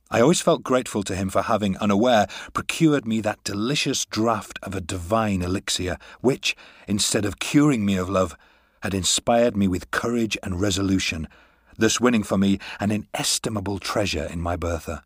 I 0.10 0.22
always 0.22 0.42
felt 0.42 0.64
grateful 0.64 1.04
to 1.04 1.16
him 1.16 1.30
for 1.30 1.44
having, 1.44 1.78
unaware, 1.78 2.28
procured 2.54 3.06
me 3.06 3.22
that 3.22 3.44
delicious 3.44 4.06
draught 4.06 4.60
of 4.62 4.76
a 4.76 4.82
divine 4.82 5.42
elixir, 5.42 5.98
which, 6.20 6.56
instead 6.88 7.26
of 7.26 7.40
curing 7.40 7.86
me 7.86 7.96
of 7.96 8.10
love, 8.10 8.38
had 8.84 8.94
inspired 8.94 9.56
me 9.56 9.68
with 9.68 9.92
courage 9.92 10.38
and 10.44 10.60
resolution 10.60 11.28
thus 11.82 12.00
winning 12.00 12.24
for 12.24 12.38
me 12.38 12.60
an 12.80 12.92
inestimable 12.92 13.80
treasure 13.80 14.26
in 14.26 14.40
my 14.40 14.56
Bertha. 14.56 15.04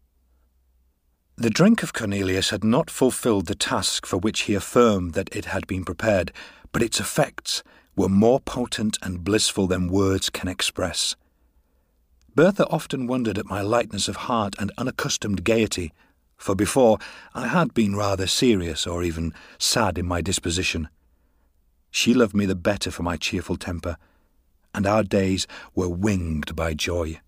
The 1.37 1.49
drink 1.49 1.83
of 1.83 1.93
Cornelius 1.93 2.51
had 2.51 2.63
not 2.63 2.89
fulfilled 2.89 3.47
the 3.47 3.55
task 3.55 4.05
for 4.05 4.17
which 4.17 4.41
he 4.41 4.53
affirmed 4.53 5.13
that 5.13 5.33
it 5.35 5.45
had 5.45 5.67
been 5.67 5.83
prepared, 5.83 6.31
but 6.71 6.83
its 6.83 6.99
effects 6.99 7.63
were 7.95 8.09
more 8.09 8.39
potent 8.39 8.97
and 9.01 9.23
blissful 9.23 9.67
than 9.67 9.87
words 9.87 10.29
can 10.29 10.47
express. 10.47 11.15
Bertha 12.35 12.67
often 12.67 13.07
wondered 13.07 13.37
at 13.37 13.45
my 13.45 13.61
lightness 13.61 14.07
of 14.07 14.15
heart 14.15 14.55
and 14.59 14.71
unaccustomed 14.77 15.43
gaiety, 15.43 15.93
for 16.37 16.53
before 16.53 16.97
I 17.33 17.47
had 17.47 17.73
been 17.73 17.95
rather 17.95 18.27
serious 18.27 18.85
or 18.85 19.03
even 19.03 19.33
sad 19.57 19.97
in 19.97 20.05
my 20.05 20.21
disposition. 20.21 20.89
She 21.91 22.13
loved 22.13 22.35
me 22.35 22.45
the 22.45 22.55
better 22.55 22.91
for 22.91 23.03
my 23.03 23.15
cheerful 23.15 23.55
temper 23.55 23.95
and 24.75 24.85
our 24.85 25.03
days 25.03 25.47
were 25.73 25.87
winged 25.87 26.55
by 26.55 26.73
joy. 26.73 27.19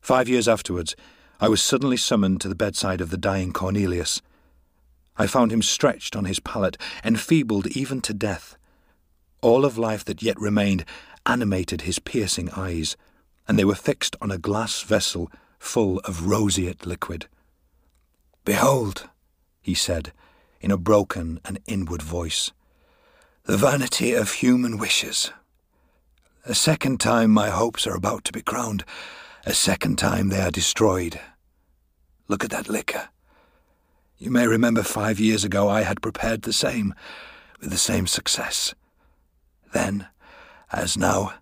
Five 0.00 0.28
years 0.28 0.48
afterwards, 0.48 0.96
I 1.40 1.48
was 1.48 1.60
suddenly 1.60 1.98
summoned 1.98 2.40
to 2.40 2.48
the 2.48 2.54
bedside 2.54 3.02
of 3.02 3.10
the 3.10 3.18
dying 3.18 3.52
Cornelius. 3.52 4.22
I 5.18 5.26
found 5.26 5.52
him 5.52 5.60
stretched 5.60 6.16
on 6.16 6.24
his 6.24 6.40
pallet, 6.40 6.78
enfeebled 7.04 7.66
even 7.68 8.00
to 8.00 8.14
death. 8.14 8.56
All 9.40 9.64
of 9.64 9.78
life 9.78 10.04
that 10.04 10.22
yet 10.22 10.38
remained 10.40 10.84
animated 11.26 11.82
his 11.82 11.98
piercing 11.98 12.50
eyes, 12.50 12.96
and 13.46 13.58
they 13.58 13.64
were 13.64 13.74
fixed 13.74 14.16
on 14.20 14.30
a 14.30 14.38
glass 14.38 14.82
vessel 14.82 15.30
full 15.58 15.98
of 16.00 16.26
roseate 16.26 16.86
liquid. 16.86 17.26
Behold, 18.44 19.08
he 19.60 19.74
said, 19.74 20.12
in 20.60 20.70
a 20.70 20.78
broken 20.78 21.40
and 21.44 21.58
inward 21.66 22.02
voice, 22.02 22.50
the 23.44 23.56
vanity 23.56 24.12
of 24.12 24.32
human 24.32 24.78
wishes. 24.78 25.30
A 26.44 26.54
second 26.54 26.98
time 26.98 27.30
my 27.30 27.50
hopes 27.50 27.86
are 27.86 27.94
about 27.94 28.24
to 28.24 28.32
be 28.32 28.42
crowned. 28.42 28.84
A 29.44 29.52
second 29.52 29.96
time 29.98 30.28
they 30.28 30.40
are 30.40 30.50
destroyed. 30.50 31.20
Look 32.26 32.44
at 32.44 32.50
that 32.50 32.68
liquor. 32.68 33.08
You 34.18 34.30
may 34.30 34.46
remember 34.46 34.82
five 34.82 35.20
years 35.20 35.44
ago 35.44 35.68
I 35.68 35.82
had 35.82 36.02
prepared 36.02 36.42
the 36.42 36.52
same, 36.52 36.94
with 37.60 37.70
the 37.70 37.78
same 37.78 38.06
success. 38.06 38.74
Then, 39.72 40.08
as 40.72 40.96
now, 40.96 41.34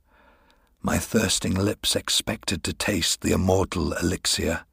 my 0.83 0.99
thirsting 0.99 1.55
lips 1.55 1.97
expected 1.97 2.63
to 2.65 2.73
taste 2.73 3.21
the 3.21 3.33
immortal 3.33 3.93
elixir. 3.95 4.65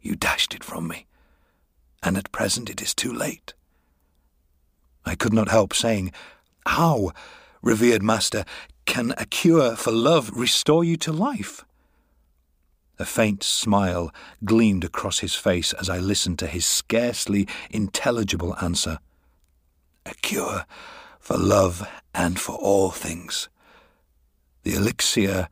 You 0.00 0.16
dashed 0.16 0.54
it 0.54 0.64
from 0.64 0.88
me, 0.88 1.06
and 2.02 2.16
at 2.16 2.32
present 2.32 2.70
it 2.70 2.80
is 2.80 2.94
too 2.94 3.12
late. 3.12 3.52
I 5.04 5.14
could 5.14 5.32
not 5.32 5.48
help 5.48 5.74
saying, 5.74 6.12
How, 6.66 7.12
revered 7.62 8.02
master, 8.02 8.44
can 8.86 9.12
a 9.18 9.26
cure 9.26 9.76
for 9.76 9.90
love 9.90 10.30
restore 10.34 10.82
you 10.82 10.96
to 10.98 11.12
life? 11.12 11.64
A 12.98 13.04
faint 13.04 13.42
smile 13.42 14.12
gleamed 14.44 14.82
across 14.82 15.20
his 15.20 15.34
face 15.34 15.72
as 15.74 15.88
I 15.88 15.98
listened 15.98 16.38
to 16.40 16.46
his 16.46 16.66
scarcely 16.66 17.46
intelligible 17.70 18.56
answer. 18.60 18.98
A 20.04 20.14
cure 20.14 20.64
for 21.28 21.36
love 21.36 21.86
and 22.14 22.40
for 22.40 22.54
all 22.54 22.90
things, 22.90 23.50
the 24.62 24.74
elixir 24.74 25.50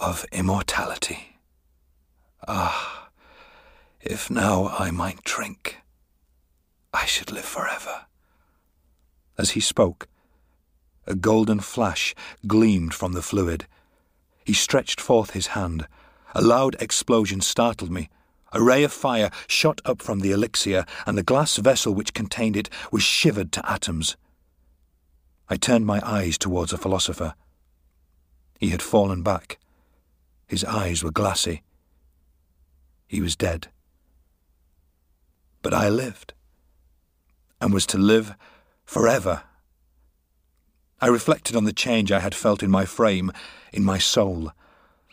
of 0.00 0.24
immortality. 0.32 1.36
Ah, 2.48 3.10
if 4.00 4.30
now 4.30 4.68
I 4.68 4.90
might 4.90 5.22
drink, 5.22 5.82
I 6.94 7.04
should 7.04 7.30
live 7.30 7.44
forever. 7.44 8.06
As 9.36 9.50
he 9.50 9.60
spoke, 9.60 10.08
a 11.06 11.14
golden 11.14 11.60
flash 11.60 12.14
gleamed 12.46 12.94
from 12.94 13.12
the 13.12 13.20
fluid. 13.20 13.66
He 14.46 14.54
stretched 14.54 14.98
forth 14.98 15.32
his 15.32 15.48
hand. 15.48 15.86
A 16.34 16.40
loud 16.40 16.74
explosion 16.80 17.42
startled 17.42 17.90
me. 17.90 18.08
A 18.54 18.62
ray 18.62 18.82
of 18.82 18.94
fire 18.94 19.30
shot 19.46 19.82
up 19.84 20.00
from 20.00 20.20
the 20.20 20.32
elixir, 20.32 20.86
and 21.04 21.18
the 21.18 21.22
glass 21.22 21.58
vessel 21.58 21.92
which 21.92 22.14
contained 22.14 22.56
it 22.56 22.70
was 22.90 23.02
shivered 23.02 23.52
to 23.52 23.70
atoms. 23.70 24.16
I 25.52 25.56
turned 25.56 25.84
my 25.84 26.00
eyes 26.02 26.38
towards 26.38 26.72
a 26.72 26.78
philosopher. 26.78 27.34
He 28.58 28.70
had 28.70 28.80
fallen 28.80 29.22
back. 29.22 29.58
His 30.48 30.64
eyes 30.64 31.04
were 31.04 31.10
glassy. 31.10 31.62
He 33.06 33.20
was 33.20 33.36
dead. 33.36 33.68
But 35.60 35.74
I 35.74 35.90
lived, 35.90 36.32
and 37.60 37.70
was 37.70 37.84
to 37.88 37.98
live 37.98 38.34
forever. 38.86 39.42
I 41.02 41.08
reflected 41.08 41.54
on 41.54 41.64
the 41.64 41.74
change 41.74 42.10
I 42.10 42.20
had 42.20 42.34
felt 42.34 42.62
in 42.62 42.70
my 42.70 42.86
frame, 42.86 43.30
in 43.74 43.84
my 43.84 43.98
soul, 43.98 44.52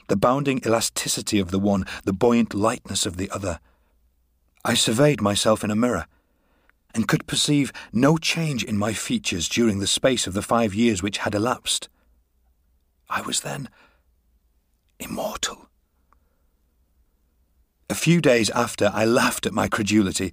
the 0.08 0.16
bounding 0.16 0.62
elasticity 0.66 1.40
of 1.40 1.52
the 1.52 1.60
one, 1.60 1.86
the 2.06 2.14
buoyant 2.14 2.54
lightness 2.54 3.06
of 3.06 3.18
the 3.18 3.30
other. 3.32 3.60
I 4.64 4.74
surveyed 4.74 5.20
myself 5.22 5.66
in 5.66 5.70
a 5.70 5.76
mirror, 5.76 6.06
and 6.94 7.08
could 7.08 7.28
perceive 7.28 7.72
no 7.94 8.18
change 8.18 8.64
in 8.64 8.78
my 8.78 8.94
features 8.94 9.48
during 9.48 9.80
the 9.80 9.88
space 9.88 10.28
of 10.28 10.34
the 10.34 10.42
five 10.42 10.74
years 10.74 11.04
which 11.04 11.20
had 11.20 11.36
elapsed. 11.36 11.90
I 13.10 13.22
was 13.22 13.42
then 13.42 13.70
immortal. 15.00 15.70
A 17.90 17.96
few 17.96 18.22
days 18.22 18.50
after, 18.52 18.92
I 18.94 19.06
laughed 19.06 19.46
at 19.46 19.54
my 19.54 19.68
credulity. 19.68 20.32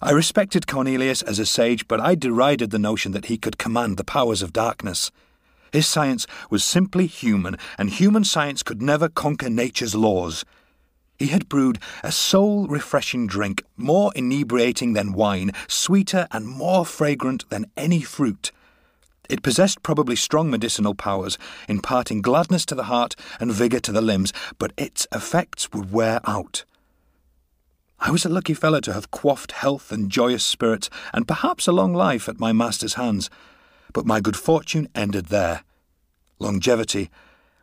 I 0.00 0.12
respected 0.12 0.66
Cornelius 0.66 1.22
as 1.22 1.38
a 1.38 1.46
sage, 1.46 1.88
but 1.88 2.00
I 2.00 2.14
derided 2.14 2.70
the 2.70 2.78
notion 2.78 3.12
that 3.12 3.26
he 3.26 3.36
could 3.36 3.58
command 3.58 3.96
the 3.96 4.04
powers 4.04 4.42
of 4.42 4.52
darkness. 4.52 5.10
His 5.72 5.86
science 5.86 6.26
was 6.48 6.64
simply 6.64 7.06
human, 7.06 7.56
and 7.76 7.90
human 7.90 8.24
science 8.24 8.62
could 8.62 8.80
never 8.80 9.08
conquer 9.08 9.50
nature's 9.50 9.94
laws. 9.94 10.44
He 11.18 11.28
had 11.28 11.48
brewed 11.48 11.78
a 12.02 12.12
soul 12.12 12.66
refreshing 12.66 13.26
drink, 13.26 13.62
more 13.76 14.12
inebriating 14.14 14.92
than 14.92 15.14
wine, 15.14 15.52
sweeter 15.66 16.28
and 16.30 16.46
more 16.46 16.84
fragrant 16.84 17.48
than 17.48 17.70
any 17.76 18.02
fruit. 18.02 18.52
It 19.28 19.42
possessed 19.42 19.82
probably 19.82 20.14
strong 20.14 20.50
medicinal 20.50 20.94
powers, 20.94 21.38
imparting 21.68 22.22
gladness 22.22 22.64
to 22.66 22.74
the 22.74 22.84
heart 22.84 23.16
and 23.40 23.50
vigour 23.50 23.80
to 23.80 23.92
the 23.92 24.02
limbs, 24.02 24.32
but 24.58 24.72
its 24.76 25.06
effects 25.12 25.72
would 25.72 25.90
wear 25.90 26.20
out. 26.24 26.64
I 27.98 28.10
was 28.10 28.24
a 28.24 28.28
lucky 28.28 28.54
fellow 28.54 28.80
to 28.80 28.92
have 28.92 29.10
quaffed 29.10 29.52
health 29.52 29.90
and 29.90 30.10
joyous 30.10 30.44
spirits, 30.44 30.90
and 31.12 31.26
perhaps 31.26 31.66
a 31.66 31.72
long 31.72 31.94
life 31.94 32.28
at 32.28 32.38
my 32.38 32.52
master's 32.52 32.94
hands. 32.94 33.30
But 33.92 34.06
my 34.06 34.20
good 34.20 34.36
fortune 34.36 34.88
ended 34.94 35.26
there. 35.26 35.64
Longevity 36.38 37.10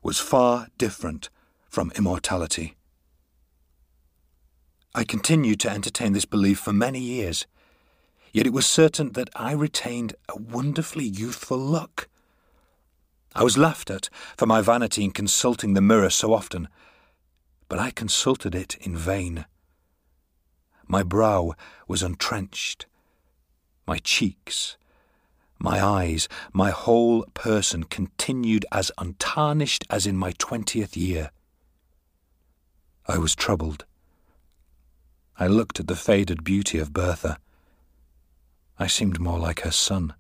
was 0.02 0.20
far 0.20 0.68
different 0.78 1.30
from 1.70 1.92
immortality. 1.96 2.76
I 4.96 5.04
continued 5.04 5.60
to 5.62 5.72
entertain 5.72 6.14
this 6.14 6.26
belief 6.26 6.60
for 6.60 6.72
many 6.72 7.00
years, 7.00 7.48
yet 8.32 8.46
it 8.46 8.54
was 8.54 8.68
certain 8.68 9.14
that 9.14 9.30
I 9.36 9.52
retained 9.54 10.14
a 10.30 10.40
wonderfully 10.40 11.06
youthful 11.06 11.58
look. 11.58 12.08
I 13.34 13.44
was 13.44 13.58
laughed 13.58 13.90
at 13.90 14.10
for 14.38 14.46
my 14.46 14.62
vanity 14.62 15.04
in 15.04 15.10
consulting 15.10 15.74
the 15.74 15.82
mirror 15.82 16.12
so 16.12 16.32
often, 16.32 16.68
but 17.70 17.80
I 17.80 17.90
consulted 17.90 18.54
it 18.54 18.76
in 18.82 18.96
vain. 18.96 19.46
My 20.88 21.02
brow 21.02 21.54
was 21.88 22.04
untrenched. 22.04 22.86
My 23.88 23.98
cheeks, 23.98 24.78
my 25.58 25.84
eyes, 25.84 26.30
my 26.54 26.70
whole 26.70 27.26
person 27.34 27.84
continued 27.86 28.66
as 28.72 28.92
untarnished 29.00 29.86
as 29.90 30.06
in 30.06 30.18
my 30.18 30.34
twentieth 30.38 30.96
year. 30.96 31.32
I 33.08 33.18
was 33.18 33.36
troubled. 33.36 33.86
I 35.44 35.48
looked 35.48 35.82
at 35.82 35.88
the 35.88 35.98
faded 35.98 36.46
beauty 36.46 36.80
of 36.80 36.94
Bertha. 36.94 37.38
I 38.80 38.88
seemed 38.88 39.20
more 39.20 39.38
like 39.38 39.60
her 39.64 39.72
son. 39.72 40.14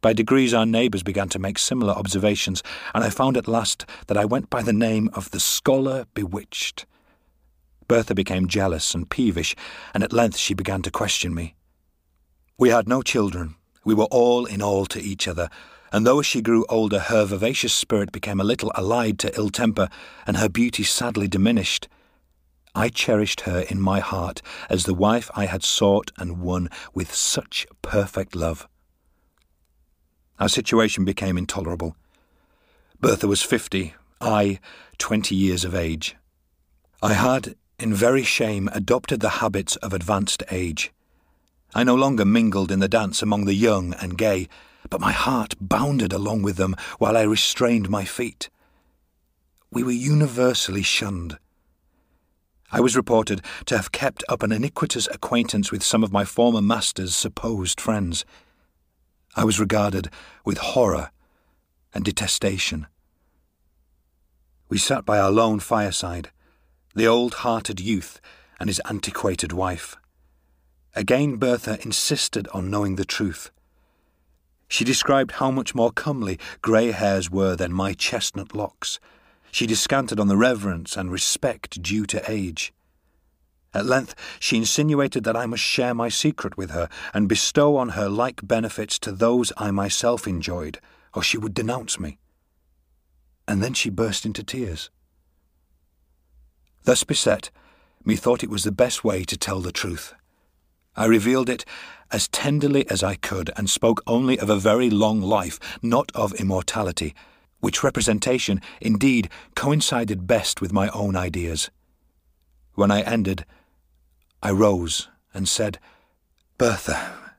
By 0.00 0.14
degrees, 0.14 0.54
our 0.54 0.64
neighbours 0.64 1.02
began 1.02 1.28
to 1.28 1.38
make 1.38 1.58
similar 1.58 1.92
observations, 1.92 2.62
and 2.94 3.04
I 3.04 3.10
found 3.10 3.36
at 3.36 3.46
last 3.46 3.84
that 4.06 4.16
I 4.16 4.24
went 4.24 4.48
by 4.48 4.62
the 4.62 4.72
name 4.72 5.10
of 5.12 5.32
the 5.32 5.38
scholar 5.38 6.06
bewitched. 6.14 6.86
Bertha 7.88 8.14
became 8.14 8.48
jealous 8.48 8.94
and 8.94 9.10
peevish, 9.10 9.54
and 9.92 10.02
at 10.02 10.14
length 10.14 10.38
she 10.38 10.54
began 10.54 10.80
to 10.80 10.90
question 10.90 11.34
me. 11.34 11.54
We 12.56 12.70
had 12.70 12.88
no 12.88 13.02
children. 13.02 13.56
We 13.84 13.92
were 13.92 14.08
all 14.10 14.46
in 14.46 14.62
all 14.62 14.86
to 14.86 14.98
each 14.98 15.28
other, 15.28 15.50
and 15.92 16.06
though 16.06 16.20
as 16.20 16.26
she 16.26 16.40
grew 16.40 16.64
older 16.70 17.00
her 17.00 17.26
vivacious 17.26 17.74
spirit 17.74 18.12
became 18.12 18.40
a 18.40 18.44
little 18.44 18.72
allied 18.74 19.18
to 19.18 19.36
ill 19.36 19.50
temper, 19.50 19.90
and 20.26 20.38
her 20.38 20.48
beauty 20.48 20.84
sadly 20.84 21.28
diminished, 21.28 21.86
I 22.74 22.88
cherished 22.88 23.42
her 23.42 23.60
in 23.60 23.80
my 23.80 24.00
heart 24.00 24.40
as 24.70 24.84
the 24.84 24.94
wife 24.94 25.30
I 25.34 25.46
had 25.46 25.62
sought 25.62 26.10
and 26.16 26.40
won 26.40 26.70
with 26.94 27.14
such 27.14 27.66
perfect 27.82 28.34
love. 28.34 28.66
Our 30.38 30.48
situation 30.48 31.04
became 31.04 31.36
intolerable. 31.36 31.96
Bertha 33.00 33.28
was 33.28 33.42
fifty, 33.42 33.94
I 34.20 34.58
twenty 34.96 35.34
years 35.34 35.64
of 35.64 35.74
age. 35.74 36.16
I 37.02 37.12
had, 37.14 37.56
in 37.78 37.92
very 37.92 38.22
shame, 38.22 38.70
adopted 38.72 39.20
the 39.20 39.40
habits 39.40 39.76
of 39.76 39.92
advanced 39.92 40.42
age. 40.50 40.92
I 41.74 41.84
no 41.84 41.94
longer 41.94 42.24
mingled 42.24 42.70
in 42.70 42.78
the 42.80 42.88
dance 42.88 43.22
among 43.22 43.44
the 43.44 43.54
young 43.54 43.92
and 43.94 44.16
gay, 44.16 44.48
but 44.88 45.00
my 45.00 45.12
heart 45.12 45.54
bounded 45.60 46.12
along 46.12 46.42
with 46.42 46.56
them 46.56 46.76
while 46.98 47.16
I 47.16 47.22
restrained 47.22 47.90
my 47.90 48.04
feet. 48.04 48.50
We 49.70 49.82
were 49.82 49.90
universally 49.90 50.82
shunned. 50.82 51.38
I 52.74 52.80
was 52.80 52.96
reported 52.96 53.42
to 53.66 53.76
have 53.76 53.92
kept 53.92 54.24
up 54.30 54.42
an 54.42 54.50
iniquitous 54.50 55.06
acquaintance 55.08 55.70
with 55.70 55.82
some 55.82 56.02
of 56.02 56.10
my 56.10 56.24
former 56.24 56.62
master's 56.62 57.14
supposed 57.14 57.78
friends. 57.78 58.24
I 59.36 59.44
was 59.44 59.60
regarded 59.60 60.08
with 60.46 60.56
horror 60.56 61.10
and 61.92 62.02
detestation. 62.02 62.86
We 64.70 64.78
sat 64.78 65.04
by 65.04 65.18
our 65.18 65.30
lone 65.30 65.60
fireside 65.60 66.30
the 66.94 67.06
old 67.06 67.34
hearted 67.34 67.78
youth 67.78 68.22
and 68.58 68.70
his 68.70 68.80
antiquated 68.86 69.52
wife. 69.52 69.96
Again, 70.94 71.36
Bertha 71.36 71.78
insisted 71.82 72.48
on 72.54 72.70
knowing 72.70 72.96
the 72.96 73.04
truth. 73.04 73.50
She 74.68 74.84
described 74.84 75.32
how 75.32 75.50
much 75.50 75.74
more 75.74 75.90
comely 75.90 76.38
grey 76.62 76.92
hairs 76.92 77.30
were 77.30 77.54
than 77.54 77.72
my 77.72 77.92
chestnut 77.92 78.54
locks. 78.54 78.98
She 79.52 79.66
descanted 79.66 80.18
on 80.18 80.28
the 80.28 80.36
reverence 80.36 80.96
and 80.96 81.12
respect 81.12 81.82
due 81.82 82.06
to 82.06 82.30
age. 82.30 82.72
At 83.74 83.84
length, 83.84 84.14
she 84.40 84.56
insinuated 84.56 85.24
that 85.24 85.36
I 85.36 85.44
must 85.44 85.62
share 85.62 85.94
my 85.94 86.08
secret 86.08 86.56
with 86.56 86.70
her 86.70 86.88
and 87.12 87.28
bestow 87.28 87.76
on 87.76 87.90
her 87.90 88.08
like 88.08 88.46
benefits 88.48 88.98
to 89.00 89.12
those 89.12 89.52
I 89.58 89.70
myself 89.70 90.26
enjoyed, 90.26 90.80
or 91.14 91.22
she 91.22 91.36
would 91.36 91.52
denounce 91.52 92.00
me. 92.00 92.18
And 93.46 93.62
then 93.62 93.74
she 93.74 93.90
burst 93.90 94.24
into 94.24 94.42
tears. 94.42 94.90
Thus 96.84 97.04
beset, 97.04 97.50
methought 98.04 98.42
it 98.42 98.50
was 98.50 98.64
the 98.64 98.72
best 98.72 99.04
way 99.04 99.22
to 99.24 99.36
tell 99.36 99.60
the 99.60 99.70
truth. 99.70 100.14
I 100.96 101.04
revealed 101.04 101.50
it 101.50 101.66
as 102.10 102.28
tenderly 102.28 102.88
as 102.88 103.02
I 103.02 103.16
could, 103.16 103.50
and 103.56 103.68
spoke 103.68 104.02
only 104.06 104.38
of 104.38 104.48
a 104.48 104.56
very 104.56 104.88
long 104.88 105.20
life, 105.20 105.60
not 105.82 106.10
of 106.14 106.32
immortality, 106.34 107.14
which 107.62 107.82
representation, 107.82 108.60
indeed, 108.80 109.30
coincided 109.56 110.26
best 110.26 110.60
with 110.60 110.70
my 110.70 110.90
own 110.90 111.16
ideas. 111.16 111.70
When 112.74 112.90
I 112.90 113.00
ended, 113.00 113.46
I 114.42 114.50
rose 114.50 115.08
and 115.32 115.48
said, 115.48 115.78
Bertha, 116.58 117.32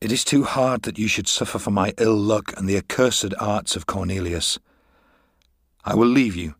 it 0.00 0.10
is 0.10 0.24
too 0.24 0.44
hard 0.44 0.84
that 0.84 0.98
you 0.98 1.08
should 1.08 1.28
suffer 1.28 1.58
for 1.58 1.70
my 1.70 1.92
ill 1.98 2.16
luck 2.16 2.56
and 2.56 2.66
the 2.66 2.78
accursed 2.78 3.34
arts 3.38 3.76
of 3.76 3.86
Cornelius. 3.86 4.58
I 5.84 5.94
will 5.94 6.08
leave 6.08 6.34
you 6.34 6.54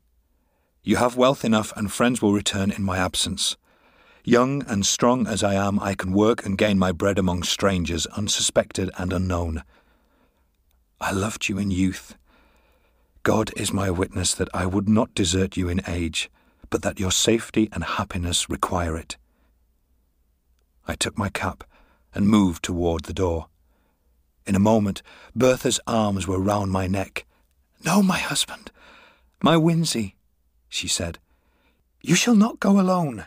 you 0.87 0.97
have 0.97 1.17
wealth 1.17 1.47
enough, 1.47 1.73
and 1.77 1.91
friends 1.91 2.21
will 2.21 2.35
return 2.35 2.71
in 2.71 2.83
my 2.83 2.99
absence. 2.99 3.57
Young 4.23 4.63
and 4.69 4.85
strong 4.85 5.27
as 5.27 5.43
I 5.43 5.55
am, 5.55 5.81
I 5.81 5.95
can 5.95 6.13
work 6.13 6.45
and 6.45 6.59
gain 6.59 6.79
my 6.79 6.93
bread 6.93 7.19
among 7.19 7.43
strangers, 7.43 8.05
unsuspected 8.09 8.91
and 8.99 9.11
unknown. 9.11 9.65
I 11.01 11.13
loved 11.13 11.49
you 11.49 11.57
in 11.57 11.71
youth. 11.71 12.17
God 13.25 13.51
is 13.57 13.73
my 13.73 13.91
witness 13.91 14.35
that 14.35 14.51
I 14.53 14.67
would 14.67 14.87
not 14.87 15.15
desert 15.15 15.57
you 15.57 15.71
in 15.71 15.81
age, 15.89 16.31
but 16.69 16.83
that 16.83 17.01
your 17.01 17.11
safety 17.11 17.71
and 17.73 17.83
happiness 17.83 18.51
require 18.51 18.99
it. 18.99 19.17
I 20.87 20.95
took 20.95 21.17
my 21.17 21.31
cap 21.31 21.65
and 22.15 22.29
moved 22.29 22.63
toward 22.63 23.05
the 23.05 23.15
door. 23.15 23.47
In 24.47 24.55
a 24.55 24.59
moment, 24.61 25.03
Bertha's 25.35 25.81
arms 25.87 26.29
were 26.29 26.39
round 26.39 26.71
my 26.71 26.87
neck. 26.87 27.25
No, 27.83 28.03
my 28.03 28.19
husband, 28.19 28.71
my 29.43 29.57
Winzy, 29.57 30.17
she 30.69 30.87
said. 30.87 31.19
You 32.03 32.15
shall 32.15 32.37
not 32.37 32.61
go 32.61 32.79
alone. 32.79 33.27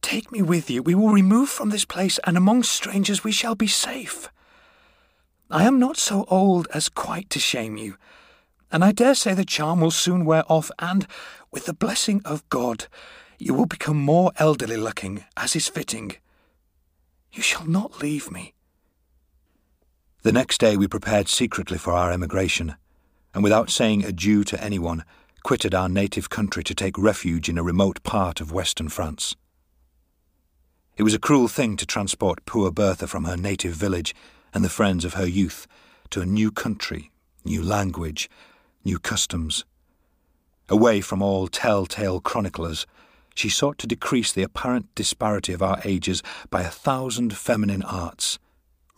Take 0.00 0.32
me 0.32 0.40
with 0.40 0.70
you. 0.70 0.82
We 0.82 0.94
will 0.94 1.10
remove 1.10 1.50
from 1.50 1.68
this 1.68 1.84
place, 1.84 2.18
and 2.24 2.34
among 2.34 2.62
strangers 2.62 3.22
we 3.22 3.32
shall 3.32 3.54
be 3.54 3.66
safe. 3.66 4.30
I 5.50 5.64
am 5.64 5.78
not 5.78 5.98
so 5.98 6.24
old 6.28 6.66
as 6.72 6.88
quite 6.88 7.28
to 7.30 7.38
shame 7.38 7.76
you, 7.76 7.96
and 8.72 8.84
I 8.84 8.92
dare 8.92 9.14
say 9.14 9.34
the 9.34 9.44
charm 9.44 9.80
will 9.80 9.90
soon 9.90 10.24
wear 10.24 10.44
off, 10.48 10.70
and, 10.78 11.06
with 11.50 11.66
the 11.66 11.72
blessing 11.74 12.22
of 12.24 12.48
God, 12.48 12.86
you 13.38 13.54
will 13.54 13.66
become 13.66 13.96
more 13.96 14.32
elderly 14.36 14.76
looking, 14.76 15.24
as 15.36 15.56
is 15.56 15.68
fitting. 15.68 16.12
You 17.32 17.42
shall 17.42 17.66
not 17.66 18.00
leave 18.00 18.30
me. 18.30 18.54
The 20.22 20.32
next 20.32 20.58
day 20.58 20.76
we 20.76 20.86
prepared 20.86 21.28
secretly 21.28 21.78
for 21.78 21.92
our 21.92 22.12
emigration, 22.12 22.76
and 23.32 23.42
without 23.42 23.70
saying 23.70 24.04
adieu 24.04 24.44
to 24.44 24.62
anyone, 24.62 25.04
quitted 25.42 25.74
our 25.74 25.88
native 25.88 26.28
country 26.28 26.62
to 26.64 26.74
take 26.74 26.98
refuge 26.98 27.48
in 27.48 27.56
a 27.56 27.62
remote 27.62 28.02
part 28.02 28.40
of 28.40 28.52
western 28.52 28.88
France. 28.88 29.34
It 30.96 31.02
was 31.02 31.14
a 31.14 31.18
cruel 31.18 31.48
thing 31.48 31.76
to 31.78 31.86
transport 31.86 32.44
poor 32.44 32.70
Bertha 32.70 33.06
from 33.06 33.24
her 33.24 33.36
native 33.36 33.72
village 33.72 34.14
and 34.52 34.62
the 34.62 34.68
friends 34.68 35.04
of 35.04 35.14
her 35.14 35.26
youth 35.26 35.66
to 36.10 36.20
a 36.20 36.26
new 36.26 36.50
country, 36.50 37.10
new 37.44 37.62
language, 37.62 38.28
new 38.84 38.98
customs. 38.98 39.64
Away 40.68 41.00
from 41.00 41.22
all 41.22 41.48
tell-tale 41.48 42.20
chroniclers, 42.20 42.86
she 43.34 43.48
sought 43.48 43.78
to 43.78 43.86
decrease 43.86 44.32
the 44.32 44.42
apparent 44.42 44.94
disparity 44.94 45.52
of 45.52 45.62
our 45.62 45.80
ages 45.84 46.22
by 46.50 46.62
a 46.62 46.70
thousand 46.70 47.36
feminine 47.36 47.82
arts 47.82 48.38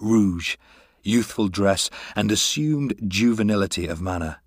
rouge, 0.00 0.56
youthful 1.02 1.48
dress, 1.48 1.88
and 2.16 2.32
assumed 2.32 2.94
juvenility 3.06 3.86
of 3.86 4.02
manner. 4.02 4.38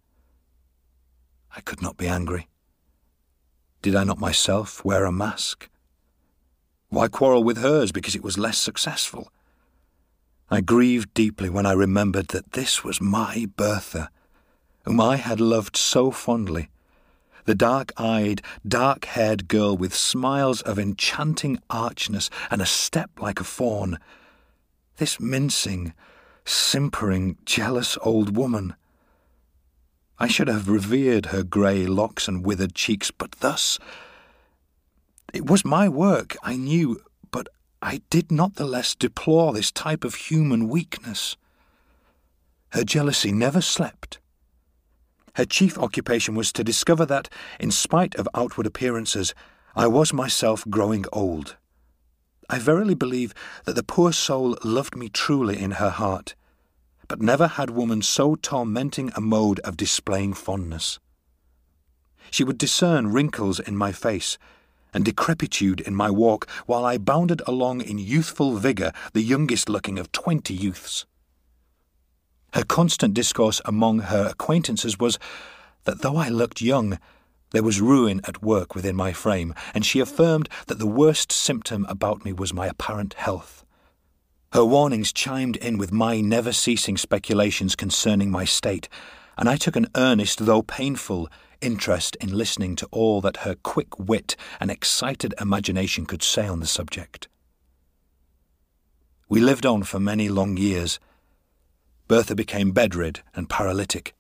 I 1.56 1.62
could 1.62 1.82
not 1.82 1.96
be 1.96 2.08
angry. 2.08 2.50
Did 3.82 3.96
I 3.96 4.04
not 4.04 4.20
myself 4.20 4.84
wear 4.84 5.06
a 5.06 5.12
mask? 5.12 5.70
Why 6.90 7.08
quarrel 7.08 7.44
with 7.44 7.58
hers 7.58 7.92
because 7.92 8.16
it 8.16 8.24
was 8.24 8.38
less 8.38 8.58
successful? 8.58 9.32
I 10.50 10.62
grieved 10.62 11.14
deeply 11.14 11.50
when 11.50 11.66
I 11.66 11.72
remembered 11.72 12.28
that 12.30 12.52
this 12.52 12.84
was 12.84 13.02
my 13.02 13.48
Bertha, 13.56 14.10
whom 14.86 15.02
I 15.02 15.18
had 15.18 15.42
loved 15.42 15.76
so 15.76 16.12
fondly, 16.12 16.70
the 17.46 17.56
dark 17.56 17.92
eyed, 17.98 18.42
dark 18.68 19.06
haired 19.06 19.48
girl 19.48 19.76
with 19.78 19.94
smiles 19.94 20.62
of 20.62 20.80
enchanting 20.80 21.60
archness 21.70 22.30
and 22.50 22.62
a 22.62 22.66
step 22.66 23.12
like 23.20 23.40
a 23.40 23.44
fawn. 23.44 24.00
This 24.98 25.20
mincing, 25.20 25.94
simpering, 26.44 27.38
jealous 27.46 27.98
old 28.02 28.36
woman. 28.36 28.76
I 30.18 30.28
should 30.28 30.48
have 30.48 30.70
revered 30.70 31.28
her 31.28 31.44
grey 31.44 31.86
locks 31.86 32.28
and 32.28 32.46
withered 32.46 32.74
cheeks, 32.74 33.12
but 33.12 33.32
thus. 33.42 33.78
It 35.34 35.50
was 35.50 35.66
my 35.66 35.90
work, 35.90 36.38
I 36.42 36.56
knew, 36.56 37.02
but 37.32 37.48
I 37.82 38.02
did 38.10 38.32
not 38.32 38.56
the 38.56 38.66
less 38.66 38.96
deplore 38.96 39.52
this 39.54 39.72
type 39.72 40.04
of 40.04 40.16
human 40.16 40.70
weakness. 40.70 41.36
Her 42.70 42.84
jealousy 42.84 43.32
never 43.32 43.62
slept. 43.62 44.20
Her 45.36 45.46
chief 45.46 45.78
occupation 45.78 46.36
was 46.36 46.54
to 46.54 46.64
discover 46.64 47.06
that, 47.08 47.30
in 47.60 47.72
spite 47.72 48.16
of 48.16 48.28
outward 48.34 48.66
appearances, 48.66 49.34
I 49.76 49.88
was 49.88 50.14
myself 50.14 50.64
growing 50.70 51.06
old. 51.12 51.58
I 52.50 52.60
verily 52.60 52.96
believe 52.96 53.34
that 53.66 53.76
the 53.76 53.84
poor 53.84 54.14
soul 54.14 54.58
loved 54.64 54.96
me 54.96 55.10
truly 55.10 55.60
in 55.60 55.72
her 55.72 55.90
heart, 55.90 56.36
but 57.08 57.22
never 57.22 57.48
had 57.48 57.72
woman 57.72 58.02
so 58.02 58.36
tormenting 58.36 59.12
a 59.16 59.22
mode 59.22 59.60
of 59.60 59.76
displaying 59.76 60.34
fondness. 60.34 61.00
She 62.32 62.44
would 62.44 62.58
discern 62.58 63.12
wrinkles 63.12 63.60
in 63.60 63.76
my 63.76 63.92
face 63.92 64.38
and 64.94 65.04
decrepitude 65.04 65.82
in 65.82 65.96
my 65.96 66.10
walk 66.10 66.50
while 66.66 66.86
I 66.86 66.98
bounded 66.98 67.42
along 67.46 67.82
in 67.82 67.98
youthful 67.98 68.56
vigour, 68.56 68.94
the 69.12 69.22
youngest 69.22 69.68
looking 69.68 70.00
of 70.00 70.14
twenty 70.14 70.54
youths. 70.54 71.06
Her 72.56 72.64
constant 72.64 73.14
discourse 73.14 73.60
among 73.66 74.00
her 74.00 74.28
acquaintances 74.28 74.98
was 74.98 75.20
that 75.84 76.02
though 76.02 76.16
I 76.16 76.30
looked 76.30 76.62
young, 76.62 76.98
there 77.52 77.62
was 77.62 77.82
ruin 77.82 78.22
at 78.24 78.42
work 78.42 78.74
within 78.74 78.96
my 78.96 79.12
frame, 79.12 79.54
and 79.74 79.86
she 79.86 80.00
affirmed 80.00 80.48
that 80.68 80.80
the 80.80 80.88
worst 80.88 81.34
symptom 81.34 81.86
about 81.90 82.24
me 82.24 82.32
was 82.32 82.54
my 82.54 82.68
apparent 82.68 83.14
health. 83.16 83.66
Her 84.54 84.64
warnings 84.64 85.12
chimed 85.12 85.58
in 85.58 85.78
with 85.78 85.92
my 85.92 86.22
never 86.22 86.54
ceasing 86.54 86.96
speculations 86.96 87.76
concerning 87.76 88.32
my 88.32 88.46
state, 88.46 88.88
and 89.38 89.50
I 89.50 89.58
took 89.58 89.76
an 89.76 89.90
earnest, 89.94 90.46
though 90.46 90.62
painful, 90.62 91.28
interest 91.60 92.16
in 92.22 92.38
listening 92.38 92.78
to 92.78 92.88
all 92.90 93.20
that 93.20 93.44
her 93.44 93.56
quick 93.56 94.00
wit 94.00 94.38
and 94.62 94.72
excited 94.72 95.34
imagination 95.42 96.06
could 96.06 96.24
say 96.24 96.48
on 96.48 96.62
the 96.62 96.68
subject. 96.68 97.28
We 99.28 99.42
lived 99.42 99.66
on 99.66 99.84
for 99.84 100.00
many 100.00 100.30
long 100.30 100.56
years 100.56 101.02
Bertha 102.08 102.36
became 102.36 102.72
bedrid 102.72 103.22
and 103.34 103.50
paralytic. 103.50 104.14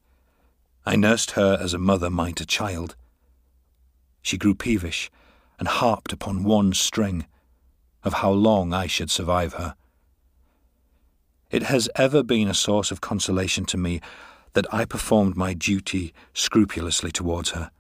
I 0.86 0.96
nursed 0.96 1.32
her 1.32 1.58
as 1.60 1.74
a 1.74 1.80
mother 1.80 2.10
might 2.10 2.42
a 2.42 2.46
child. 2.46 2.96
She 4.22 4.38
grew 4.38 4.56
peevish 4.56 5.12
and 5.60 5.68
harped 5.68 6.12
upon 6.12 6.44
one 6.44 6.74
string 6.74 7.26
of 8.04 8.14
how 8.14 8.32
long 8.32 8.74
I 8.74 8.88
should 8.88 9.12
survive 9.12 9.54
her. 9.54 9.76
It 11.52 11.64
has 11.64 11.90
ever 11.96 12.24
been 12.24 12.48
a 12.48 12.54
source 12.54 12.92
of 12.92 13.02
consolation 13.02 13.66
to 13.66 13.78
me 13.78 14.02
that 14.54 14.72
I 14.74 14.86
performed 14.86 15.38
my 15.38 15.54
duty 15.54 16.14
scrupulously 16.34 17.12
towards 17.12 17.52
her. 17.52 17.72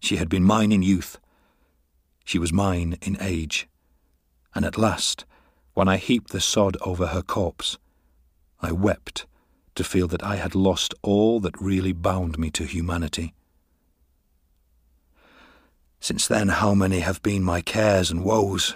She 0.00 0.16
had 0.16 0.28
been 0.28 0.44
mine 0.44 0.70
in 0.70 0.82
youth, 0.82 1.18
she 2.24 2.38
was 2.38 2.52
mine 2.52 2.98
in 3.00 3.16
age, 3.20 3.68
and 4.54 4.64
at 4.64 4.76
last, 4.76 5.24
when 5.72 5.88
I 5.88 5.96
heaped 5.96 6.30
the 6.30 6.40
sod 6.40 6.76
over 6.82 7.08
her 7.08 7.22
corpse, 7.22 7.78
I 8.60 8.72
wept 8.72 9.26
to 9.74 9.84
feel 9.84 10.08
that 10.08 10.22
I 10.22 10.36
had 10.36 10.54
lost 10.54 10.94
all 11.02 11.40
that 11.40 11.60
really 11.60 11.92
bound 11.92 12.38
me 12.38 12.50
to 12.50 12.64
humanity. 12.64 13.34
Since 16.00 16.26
then, 16.26 16.48
how 16.48 16.74
many 16.74 17.00
have 17.00 17.22
been 17.22 17.42
my 17.42 17.60
cares 17.60 18.10
and 18.10 18.24
woes? 18.24 18.74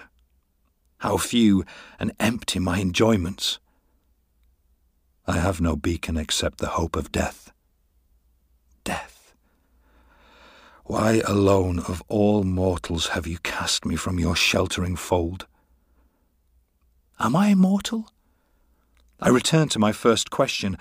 How 0.98 1.16
few 1.16 1.64
and 1.98 2.12
empty 2.20 2.58
my 2.58 2.80
enjoyments? 2.80 3.58
I 5.26 5.38
have 5.38 5.60
no 5.60 5.76
beacon 5.76 6.16
except 6.16 6.58
the 6.58 6.68
hope 6.78 6.96
of 6.96 7.12
death. 7.12 7.52
Death. 8.84 9.34
Why 10.84 11.22
alone 11.24 11.78
of 11.80 12.02
all 12.08 12.42
mortals 12.44 13.08
have 13.08 13.26
you 13.26 13.38
cast 13.38 13.84
me 13.84 13.96
from 13.96 14.18
your 14.18 14.36
sheltering 14.36 14.96
fold? 14.96 15.46
Am 17.18 17.36
I 17.36 17.48
immortal? 17.48 18.10
I 19.24 19.28
return 19.28 19.68
to 19.68 19.78
my 19.78 19.92
first 19.92 20.30
question. 20.30 20.76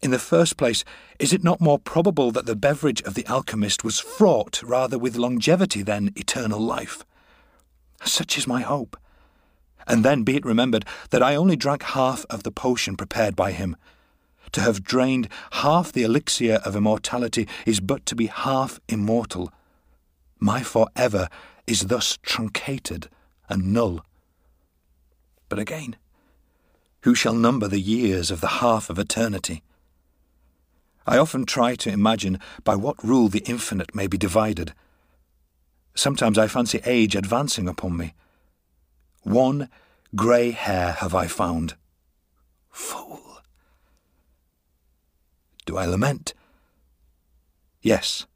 In 0.00 0.10
the 0.10 0.18
first 0.18 0.56
place, 0.56 0.82
is 1.18 1.34
it 1.34 1.44
not 1.44 1.60
more 1.60 1.78
probable 1.78 2.30
that 2.30 2.46
the 2.46 2.56
beverage 2.56 3.02
of 3.02 3.12
the 3.12 3.26
alchemist 3.26 3.84
was 3.84 4.00
fraught 4.00 4.62
rather 4.62 4.98
with 4.98 5.16
longevity 5.16 5.82
than 5.82 6.10
eternal 6.16 6.58
life? 6.58 7.04
Such 8.02 8.38
is 8.38 8.46
my 8.46 8.62
hope. 8.62 8.96
And 9.86 10.06
then 10.06 10.22
be 10.22 10.36
it 10.36 10.46
remembered 10.46 10.86
that 11.10 11.22
I 11.22 11.36
only 11.36 11.54
drank 11.54 11.82
half 11.82 12.24
of 12.30 12.44
the 12.44 12.50
potion 12.50 12.96
prepared 12.96 13.36
by 13.36 13.52
him. 13.52 13.76
To 14.52 14.62
have 14.62 14.82
drained 14.82 15.28
half 15.52 15.92
the 15.92 16.02
elixir 16.02 16.62
of 16.64 16.76
immortality 16.76 17.46
is 17.66 17.80
but 17.80 18.06
to 18.06 18.16
be 18.16 18.28
half 18.28 18.80
immortal. 18.88 19.52
My 20.40 20.62
forever 20.62 21.28
is 21.66 21.82
thus 21.82 22.18
truncated 22.22 23.10
and 23.50 23.74
null. 23.74 24.00
But 25.50 25.58
again, 25.58 25.96
who 27.06 27.14
shall 27.14 27.34
number 27.34 27.68
the 27.68 27.78
years 27.78 28.32
of 28.32 28.40
the 28.40 28.58
half 28.58 28.90
of 28.90 28.98
eternity? 28.98 29.62
I 31.06 31.18
often 31.18 31.46
try 31.46 31.76
to 31.76 31.88
imagine 31.88 32.40
by 32.64 32.74
what 32.74 33.04
rule 33.04 33.28
the 33.28 33.44
infinite 33.46 33.94
may 33.94 34.08
be 34.08 34.18
divided. 34.18 34.74
Sometimes 35.94 36.36
I 36.36 36.48
fancy 36.48 36.80
age 36.84 37.14
advancing 37.14 37.68
upon 37.68 37.96
me. 37.96 38.14
One 39.22 39.68
grey 40.16 40.50
hair 40.50 40.94
have 40.94 41.14
I 41.14 41.28
found. 41.28 41.76
Fool! 42.70 43.38
Do 45.64 45.76
I 45.76 45.86
lament? 45.86 46.34
Yes. 47.82 48.26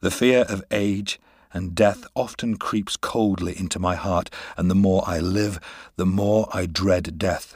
The 0.00 0.10
fear 0.10 0.40
of 0.48 0.64
age 0.72 1.20
and 1.52 1.76
death 1.76 2.08
often 2.16 2.56
creeps 2.56 2.96
coldly 2.96 3.56
into 3.56 3.78
my 3.78 3.94
heart, 3.94 4.30
and 4.56 4.68
the 4.68 4.74
more 4.74 5.04
I 5.06 5.20
live, 5.20 5.60
the 5.94 6.06
more 6.06 6.48
I 6.52 6.66
dread 6.66 7.20
death 7.20 7.54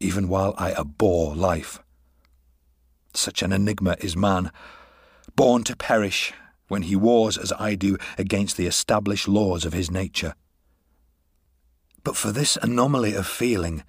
even 0.00 0.28
while 0.28 0.54
I 0.58 0.72
abhor 0.72 1.34
life. 1.34 1.80
Such 3.14 3.42
an 3.42 3.52
enigma 3.52 3.96
is 4.00 4.16
man, 4.16 4.52
born 5.34 5.64
to 5.64 5.76
perish 5.76 6.32
when 6.68 6.82
he 6.82 6.96
wars 6.96 7.38
as 7.38 7.52
I 7.58 7.74
do 7.74 7.96
against 8.16 8.56
the 8.56 8.66
established 8.66 9.26
laws 9.26 9.64
of 9.64 9.72
his 9.72 9.90
nature. 9.90 10.34
But 12.04 12.16
for 12.16 12.32
this 12.32 12.56
anomaly 12.62 13.14
of 13.14 13.26
feeling, 13.26 13.82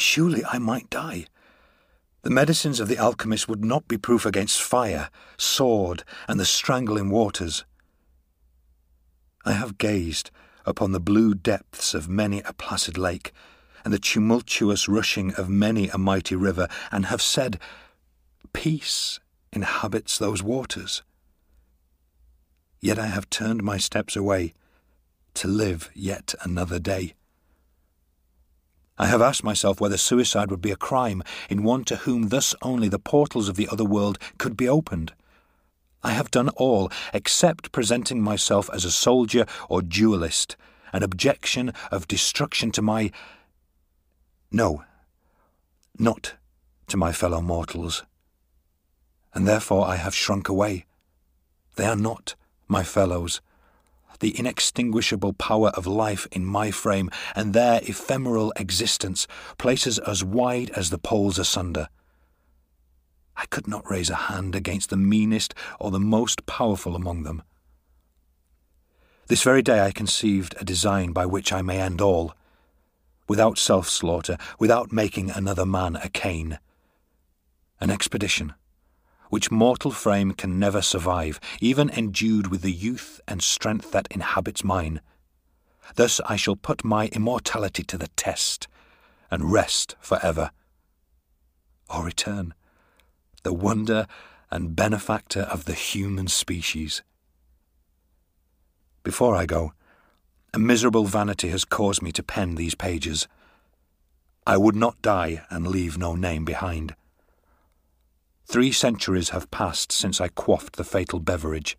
Surely 0.00 0.42
I 0.46 0.58
might 0.58 0.88
die. 0.88 1.26
The 2.22 2.30
medicines 2.30 2.80
of 2.80 2.88
the 2.88 2.98
alchemist 2.98 3.48
would 3.48 3.64
not 3.64 3.86
be 3.86 3.98
proof 3.98 4.24
against 4.24 4.62
fire, 4.62 5.10
sword, 5.36 6.04
and 6.26 6.40
the 6.40 6.46
strangling 6.46 7.10
waters. 7.10 7.64
I 9.44 9.52
have 9.52 9.78
gazed 9.78 10.30
upon 10.64 10.92
the 10.92 11.00
blue 11.00 11.34
depths 11.34 11.94
of 11.94 12.08
many 12.08 12.40
a 12.40 12.54
placid 12.54 12.96
lake, 12.96 13.32
and 13.84 13.92
the 13.92 13.98
tumultuous 13.98 14.88
rushing 14.88 15.34
of 15.34 15.48
many 15.48 15.88
a 15.88 15.98
mighty 15.98 16.34
river, 16.34 16.68
and 16.90 17.06
have 17.06 17.22
said, 17.22 17.58
Peace 18.52 19.20
inhabits 19.52 20.18
those 20.18 20.42
waters. 20.42 21.02
Yet 22.80 22.98
I 22.98 23.06
have 23.06 23.30
turned 23.30 23.62
my 23.62 23.78
steps 23.78 24.16
away 24.16 24.54
to 25.34 25.48
live 25.48 25.90
yet 25.94 26.34
another 26.42 26.78
day. 26.78 27.14
I 28.98 29.06
have 29.06 29.22
asked 29.22 29.44
myself 29.44 29.80
whether 29.80 29.96
suicide 29.96 30.50
would 30.50 30.60
be 30.60 30.70
a 30.70 30.76
crime 30.76 31.22
in 31.48 31.62
one 31.62 31.84
to 31.84 31.96
whom 31.96 32.28
thus 32.28 32.54
only 32.60 32.88
the 32.88 32.98
portals 32.98 33.48
of 33.48 33.56
the 33.56 33.68
other 33.68 33.84
world 33.84 34.18
could 34.36 34.56
be 34.56 34.68
opened. 34.68 35.14
I 36.02 36.12
have 36.12 36.30
done 36.30 36.50
all 36.50 36.90
except 37.14 37.72
presenting 37.72 38.22
myself 38.22 38.68
as 38.72 38.84
a 38.84 38.90
soldier 38.90 39.46
or 39.68 39.80
duellist, 39.80 40.56
an 40.92 41.02
objection 41.02 41.72
of 41.90 42.08
destruction 42.08 42.70
to 42.72 42.82
my. 42.82 43.10
No, 44.50 44.84
not 45.98 46.34
to 46.88 46.96
my 46.96 47.12
fellow 47.12 47.40
mortals. 47.40 48.04
And 49.32 49.46
therefore 49.46 49.86
I 49.86 49.96
have 49.96 50.14
shrunk 50.14 50.48
away. 50.48 50.86
They 51.76 51.86
are 51.86 51.96
not 51.96 52.34
my 52.68 52.82
fellows 52.82 53.40
the 54.20 54.38
inextinguishable 54.38 55.32
power 55.32 55.70
of 55.70 55.86
life 55.86 56.26
in 56.30 56.44
my 56.44 56.70
frame, 56.70 57.10
and 57.34 57.52
their 57.52 57.80
ephemeral 57.82 58.52
existence 58.56 59.26
places 59.58 59.98
us 60.00 60.22
wide 60.22 60.70
as 60.70 60.90
the 60.90 60.98
poles 60.98 61.38
asunder. 61.38 61.88
I 63.36 63.46
could 63.46 63.66
not 63.66 63.90
raise 63.90 64.10
a 64.10 64.14
hand 64.14 64.54
against 64.54 64.90
the 64.90 64.96
meanest 64.96 65.54
or 65.80 65.90
the 65.90 65.98
most 65.98 66.46
powerful 66.46 66.94
among 66.94 67.22
them. 67.22 67.42
This 69.28 69.42
very 69.42 69.62
day 69.62 69.80
I 69.80 69.90
conceived 69.90 70.54
a 70.60 70.64
design 70.64 71.12
by 71.12 71.24
which 71.24 71.52
I 71.52 71.62
may 71.62 71.80
end 71.80 72.00
all, 72.00 72.34
without 73.30 73.56
self 73.56 73.88
slaughter, 73.88 74.36
without 74.58 74.90
making 74.90 75.30
another 75.30 75.64
man 75.64 75.94
a 75.94 76.08
Cain. 76.08 76.58
An 77.80 77.88
expedition 77.88 78.54
which 79.28 79.52
mortal 79.52 79.92
frame 79.92 80.32
can 80.32 80.58
never 80.58 80.82
survive, 80.82 81.38
even 81.60 81.88
endued 81.90 82.48
with 82.48 82.62
the 82.62 82.72
youth 82.72 83.20
and 83.28 83.40
strength 83.40 83.92
that 83.92 84.08
inhabits 84.10 84.64
mine. 84.64 85.00
Thus 85.94 86.20
I 86.26 86.34
shall 86.34 86.56
put 86.56 86.84
my 86.84 87.06
immortality 87.12 87.84
to 87.84 87.96
the 87.96 88.08
test, 88.16 88.66
and 89.30 89.52
rest 89.52 89.94
for 90.00 90.18
ever. 90.24 90.50
Or 91.88 92.04
return, 92.04 92.52
the 93.44 93.52
wonder 93.52 94.08
and 94.50 94.74
benefactor 94.74 95.42
of 95.42 95.66
the 95.66 95.74
human 95.74 96.26
species. 96.26 97.04
Before 99.04 99.36
I 99.36 99.46
go, 99.46 99.72
a 100.52 100.58
miserable 100.58 101.04
vanity 101.04 101.48
has 101.48 101.64
caused 101.64 102.02
me 102.02 102.12
to 102.12 102.22
pen 102.22 102.54
these 102.54 102.74
pages. 102.74 103.28
I 104.46 104.56
would 104.56 104.74
not 104.74 105.00
die 105.00 105.44
and 105.50 105.66
leave 105.66 105.96
no 105.96 106.14
name 106.14 106.44
behind. 106.44 106.94
Three 108.46 108.72
centuries 108.72 109.28
have 109.28 109.50
passed 109.50 109.92
since 109.92 110.20
I 110.20 110.28
quaffed 110.28 110.76
the 110.76 110.84
fatal 110.84 111.20
beverage. 111.20 111.78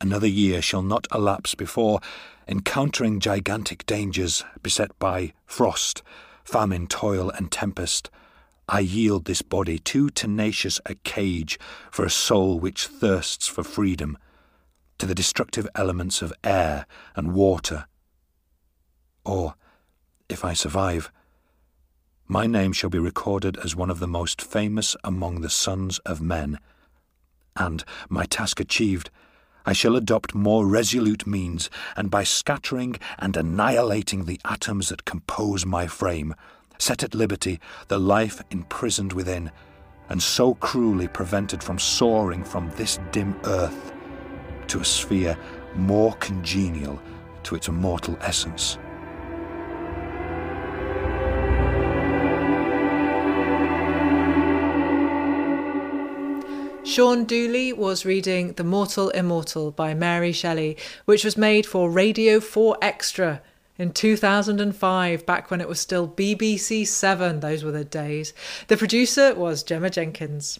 Another 0.00 0.26
year 0.26 0.62
shall 0.62 0.82
not 0.82 1.06
elapse 1.14 1.54
before, 1.54 2.00
encountering 2.48 3.20
gigantic 3.20 3.84
dangers 3.84 4.44
beset 4.62 4.98
by 4.98 5.34
frost, 5.44 6.02
famine, 6.42 6.86
toil, 6.86 7.28
and 7.30 7.52
tempest, 7.52 8.10
I 8.72 8.80
yield 8.80 9.24
this 9.24 9.42
body 9.42 9.80
too 9.80 10.10
tenacious 10.10 10.80
a 10.86 10.94
cage 10.94 11.58
for 11.90 12.04
a 12.04 12.10
soul 12.10 12.60
which 12.60 12.86
thirsts 12.86 13.48
for 13.48 13.64
freedom, 13.64 14.16
to 14.98 15.06
the 15.06 15.14
destructive 15.14 15.66
elements 15.74 16.22
of 16.22 16.32
air 16.44 16.86
and 17.16 17.34
water. 17.34 17.86
Or, 19.24 19.54
if 20.28 20.44
I 20.44 20.52
survive, 20.52 21.10
my 22.26 22.46
name 22.46 22.72
shall 22.72 22.90
be 22.90 22.98
recorded 22.98 23.56
as 23.58 23.74
one 23.74 23.90
of 23.90 23.98
the 23.98 24.06
most 24.06 24.40
famous 24.40 24.96
among 25.02 25.40
the 25.40 25.50
sons 25.50 25.98
of 26.00 26.20
men. 26.20 26.58
And, 27.56 27.84
my 28.08 28.24
task 28.24 28.60
achieved, 28.60 29.10
I 29.66 29.72
shall 29.72 29.96
adopt 29.96 30.34
more 30.34 30.66
resolute 30.66 31.26
means, 31.26 31.68
and 31.96 32.10
by 32.10 32.24
scattering 32.24 32.96
and 33.18 33.36
annihilating 33.36 34.24
the 34.24 34.40
atoms 34.44 34.88
that 34.88 35.04
compose 35.04 35.66
my 35.66 35.86
frame, 35.86 36.34
set 36.78 37.02
at 37.02 37.14
liberty 37.14 37.60
the 37.88 37.98
life 37.98 38.42
imprisoned 38.50 39.12
within, 39.12 39.50
and 40.08 40.22
so 40.22 40.54
cruelly 40.54 41.08
prevented 41.08 41.62
from 41.62 41.78
soaring 41.78 42.42
from 42.42 42.70
this 42.76 42.98
dim 43.12 43.38
earth 43.44 43.92
to 44.68 44.80
a 44.80 44.84
sphere 44.84 45.36
more 45.74 46.14
congenial 46.14 47.00
to 47.42 47.54
its 47.54 47.68
immortal 47.68 48.16
essence. 48.20 48.78
Sean 56.82 57.24
Dooley 57.24 57.74
was 57.74 58.06
reading 58.06 58.54
The 58.54 58.64
Mortal 58.64 59.10
Immortal 59.10 59.70
by 59.70 59.92
Mary 59.92 60.32
Shelley, 60.32 60.78
which 61.04 61.24
was 61.24 61.36
made 61.36 61.66
for 61.66 61.90
Radio 61.90 62.40
4 62.40 62.78
Extra 62.80 63.42
in 63.76 63.92
2005, 63.92 65.26
back 65.26 65.50
when 65.50 65.60
it 65.60 65.68
was 65.68 65.78
still 65.78 66.08
BBC 66.08 66.86
7. 66.86 67.40
Those 67.40 67.62
were 67.62 67.70
the 67.70 67.84
days. 67.84 68.32
The 68.68 68.78
producer 68.78 69.34
was 69.34 69.62
Gemma 69.62 69.90
Jenkins. 69.90 70.58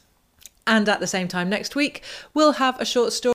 And 0.66 0.88
at 0.88 1.00
the 1.00 1.06
same 1.06 1.26
time 1.26 1.48
next 1.48 1.74
week, 1.74 2.02
we'll 2.34 2.52
have 2.52 2.78
a 2.78 2.84
short 2.84 3.12
story. 3.12 3.28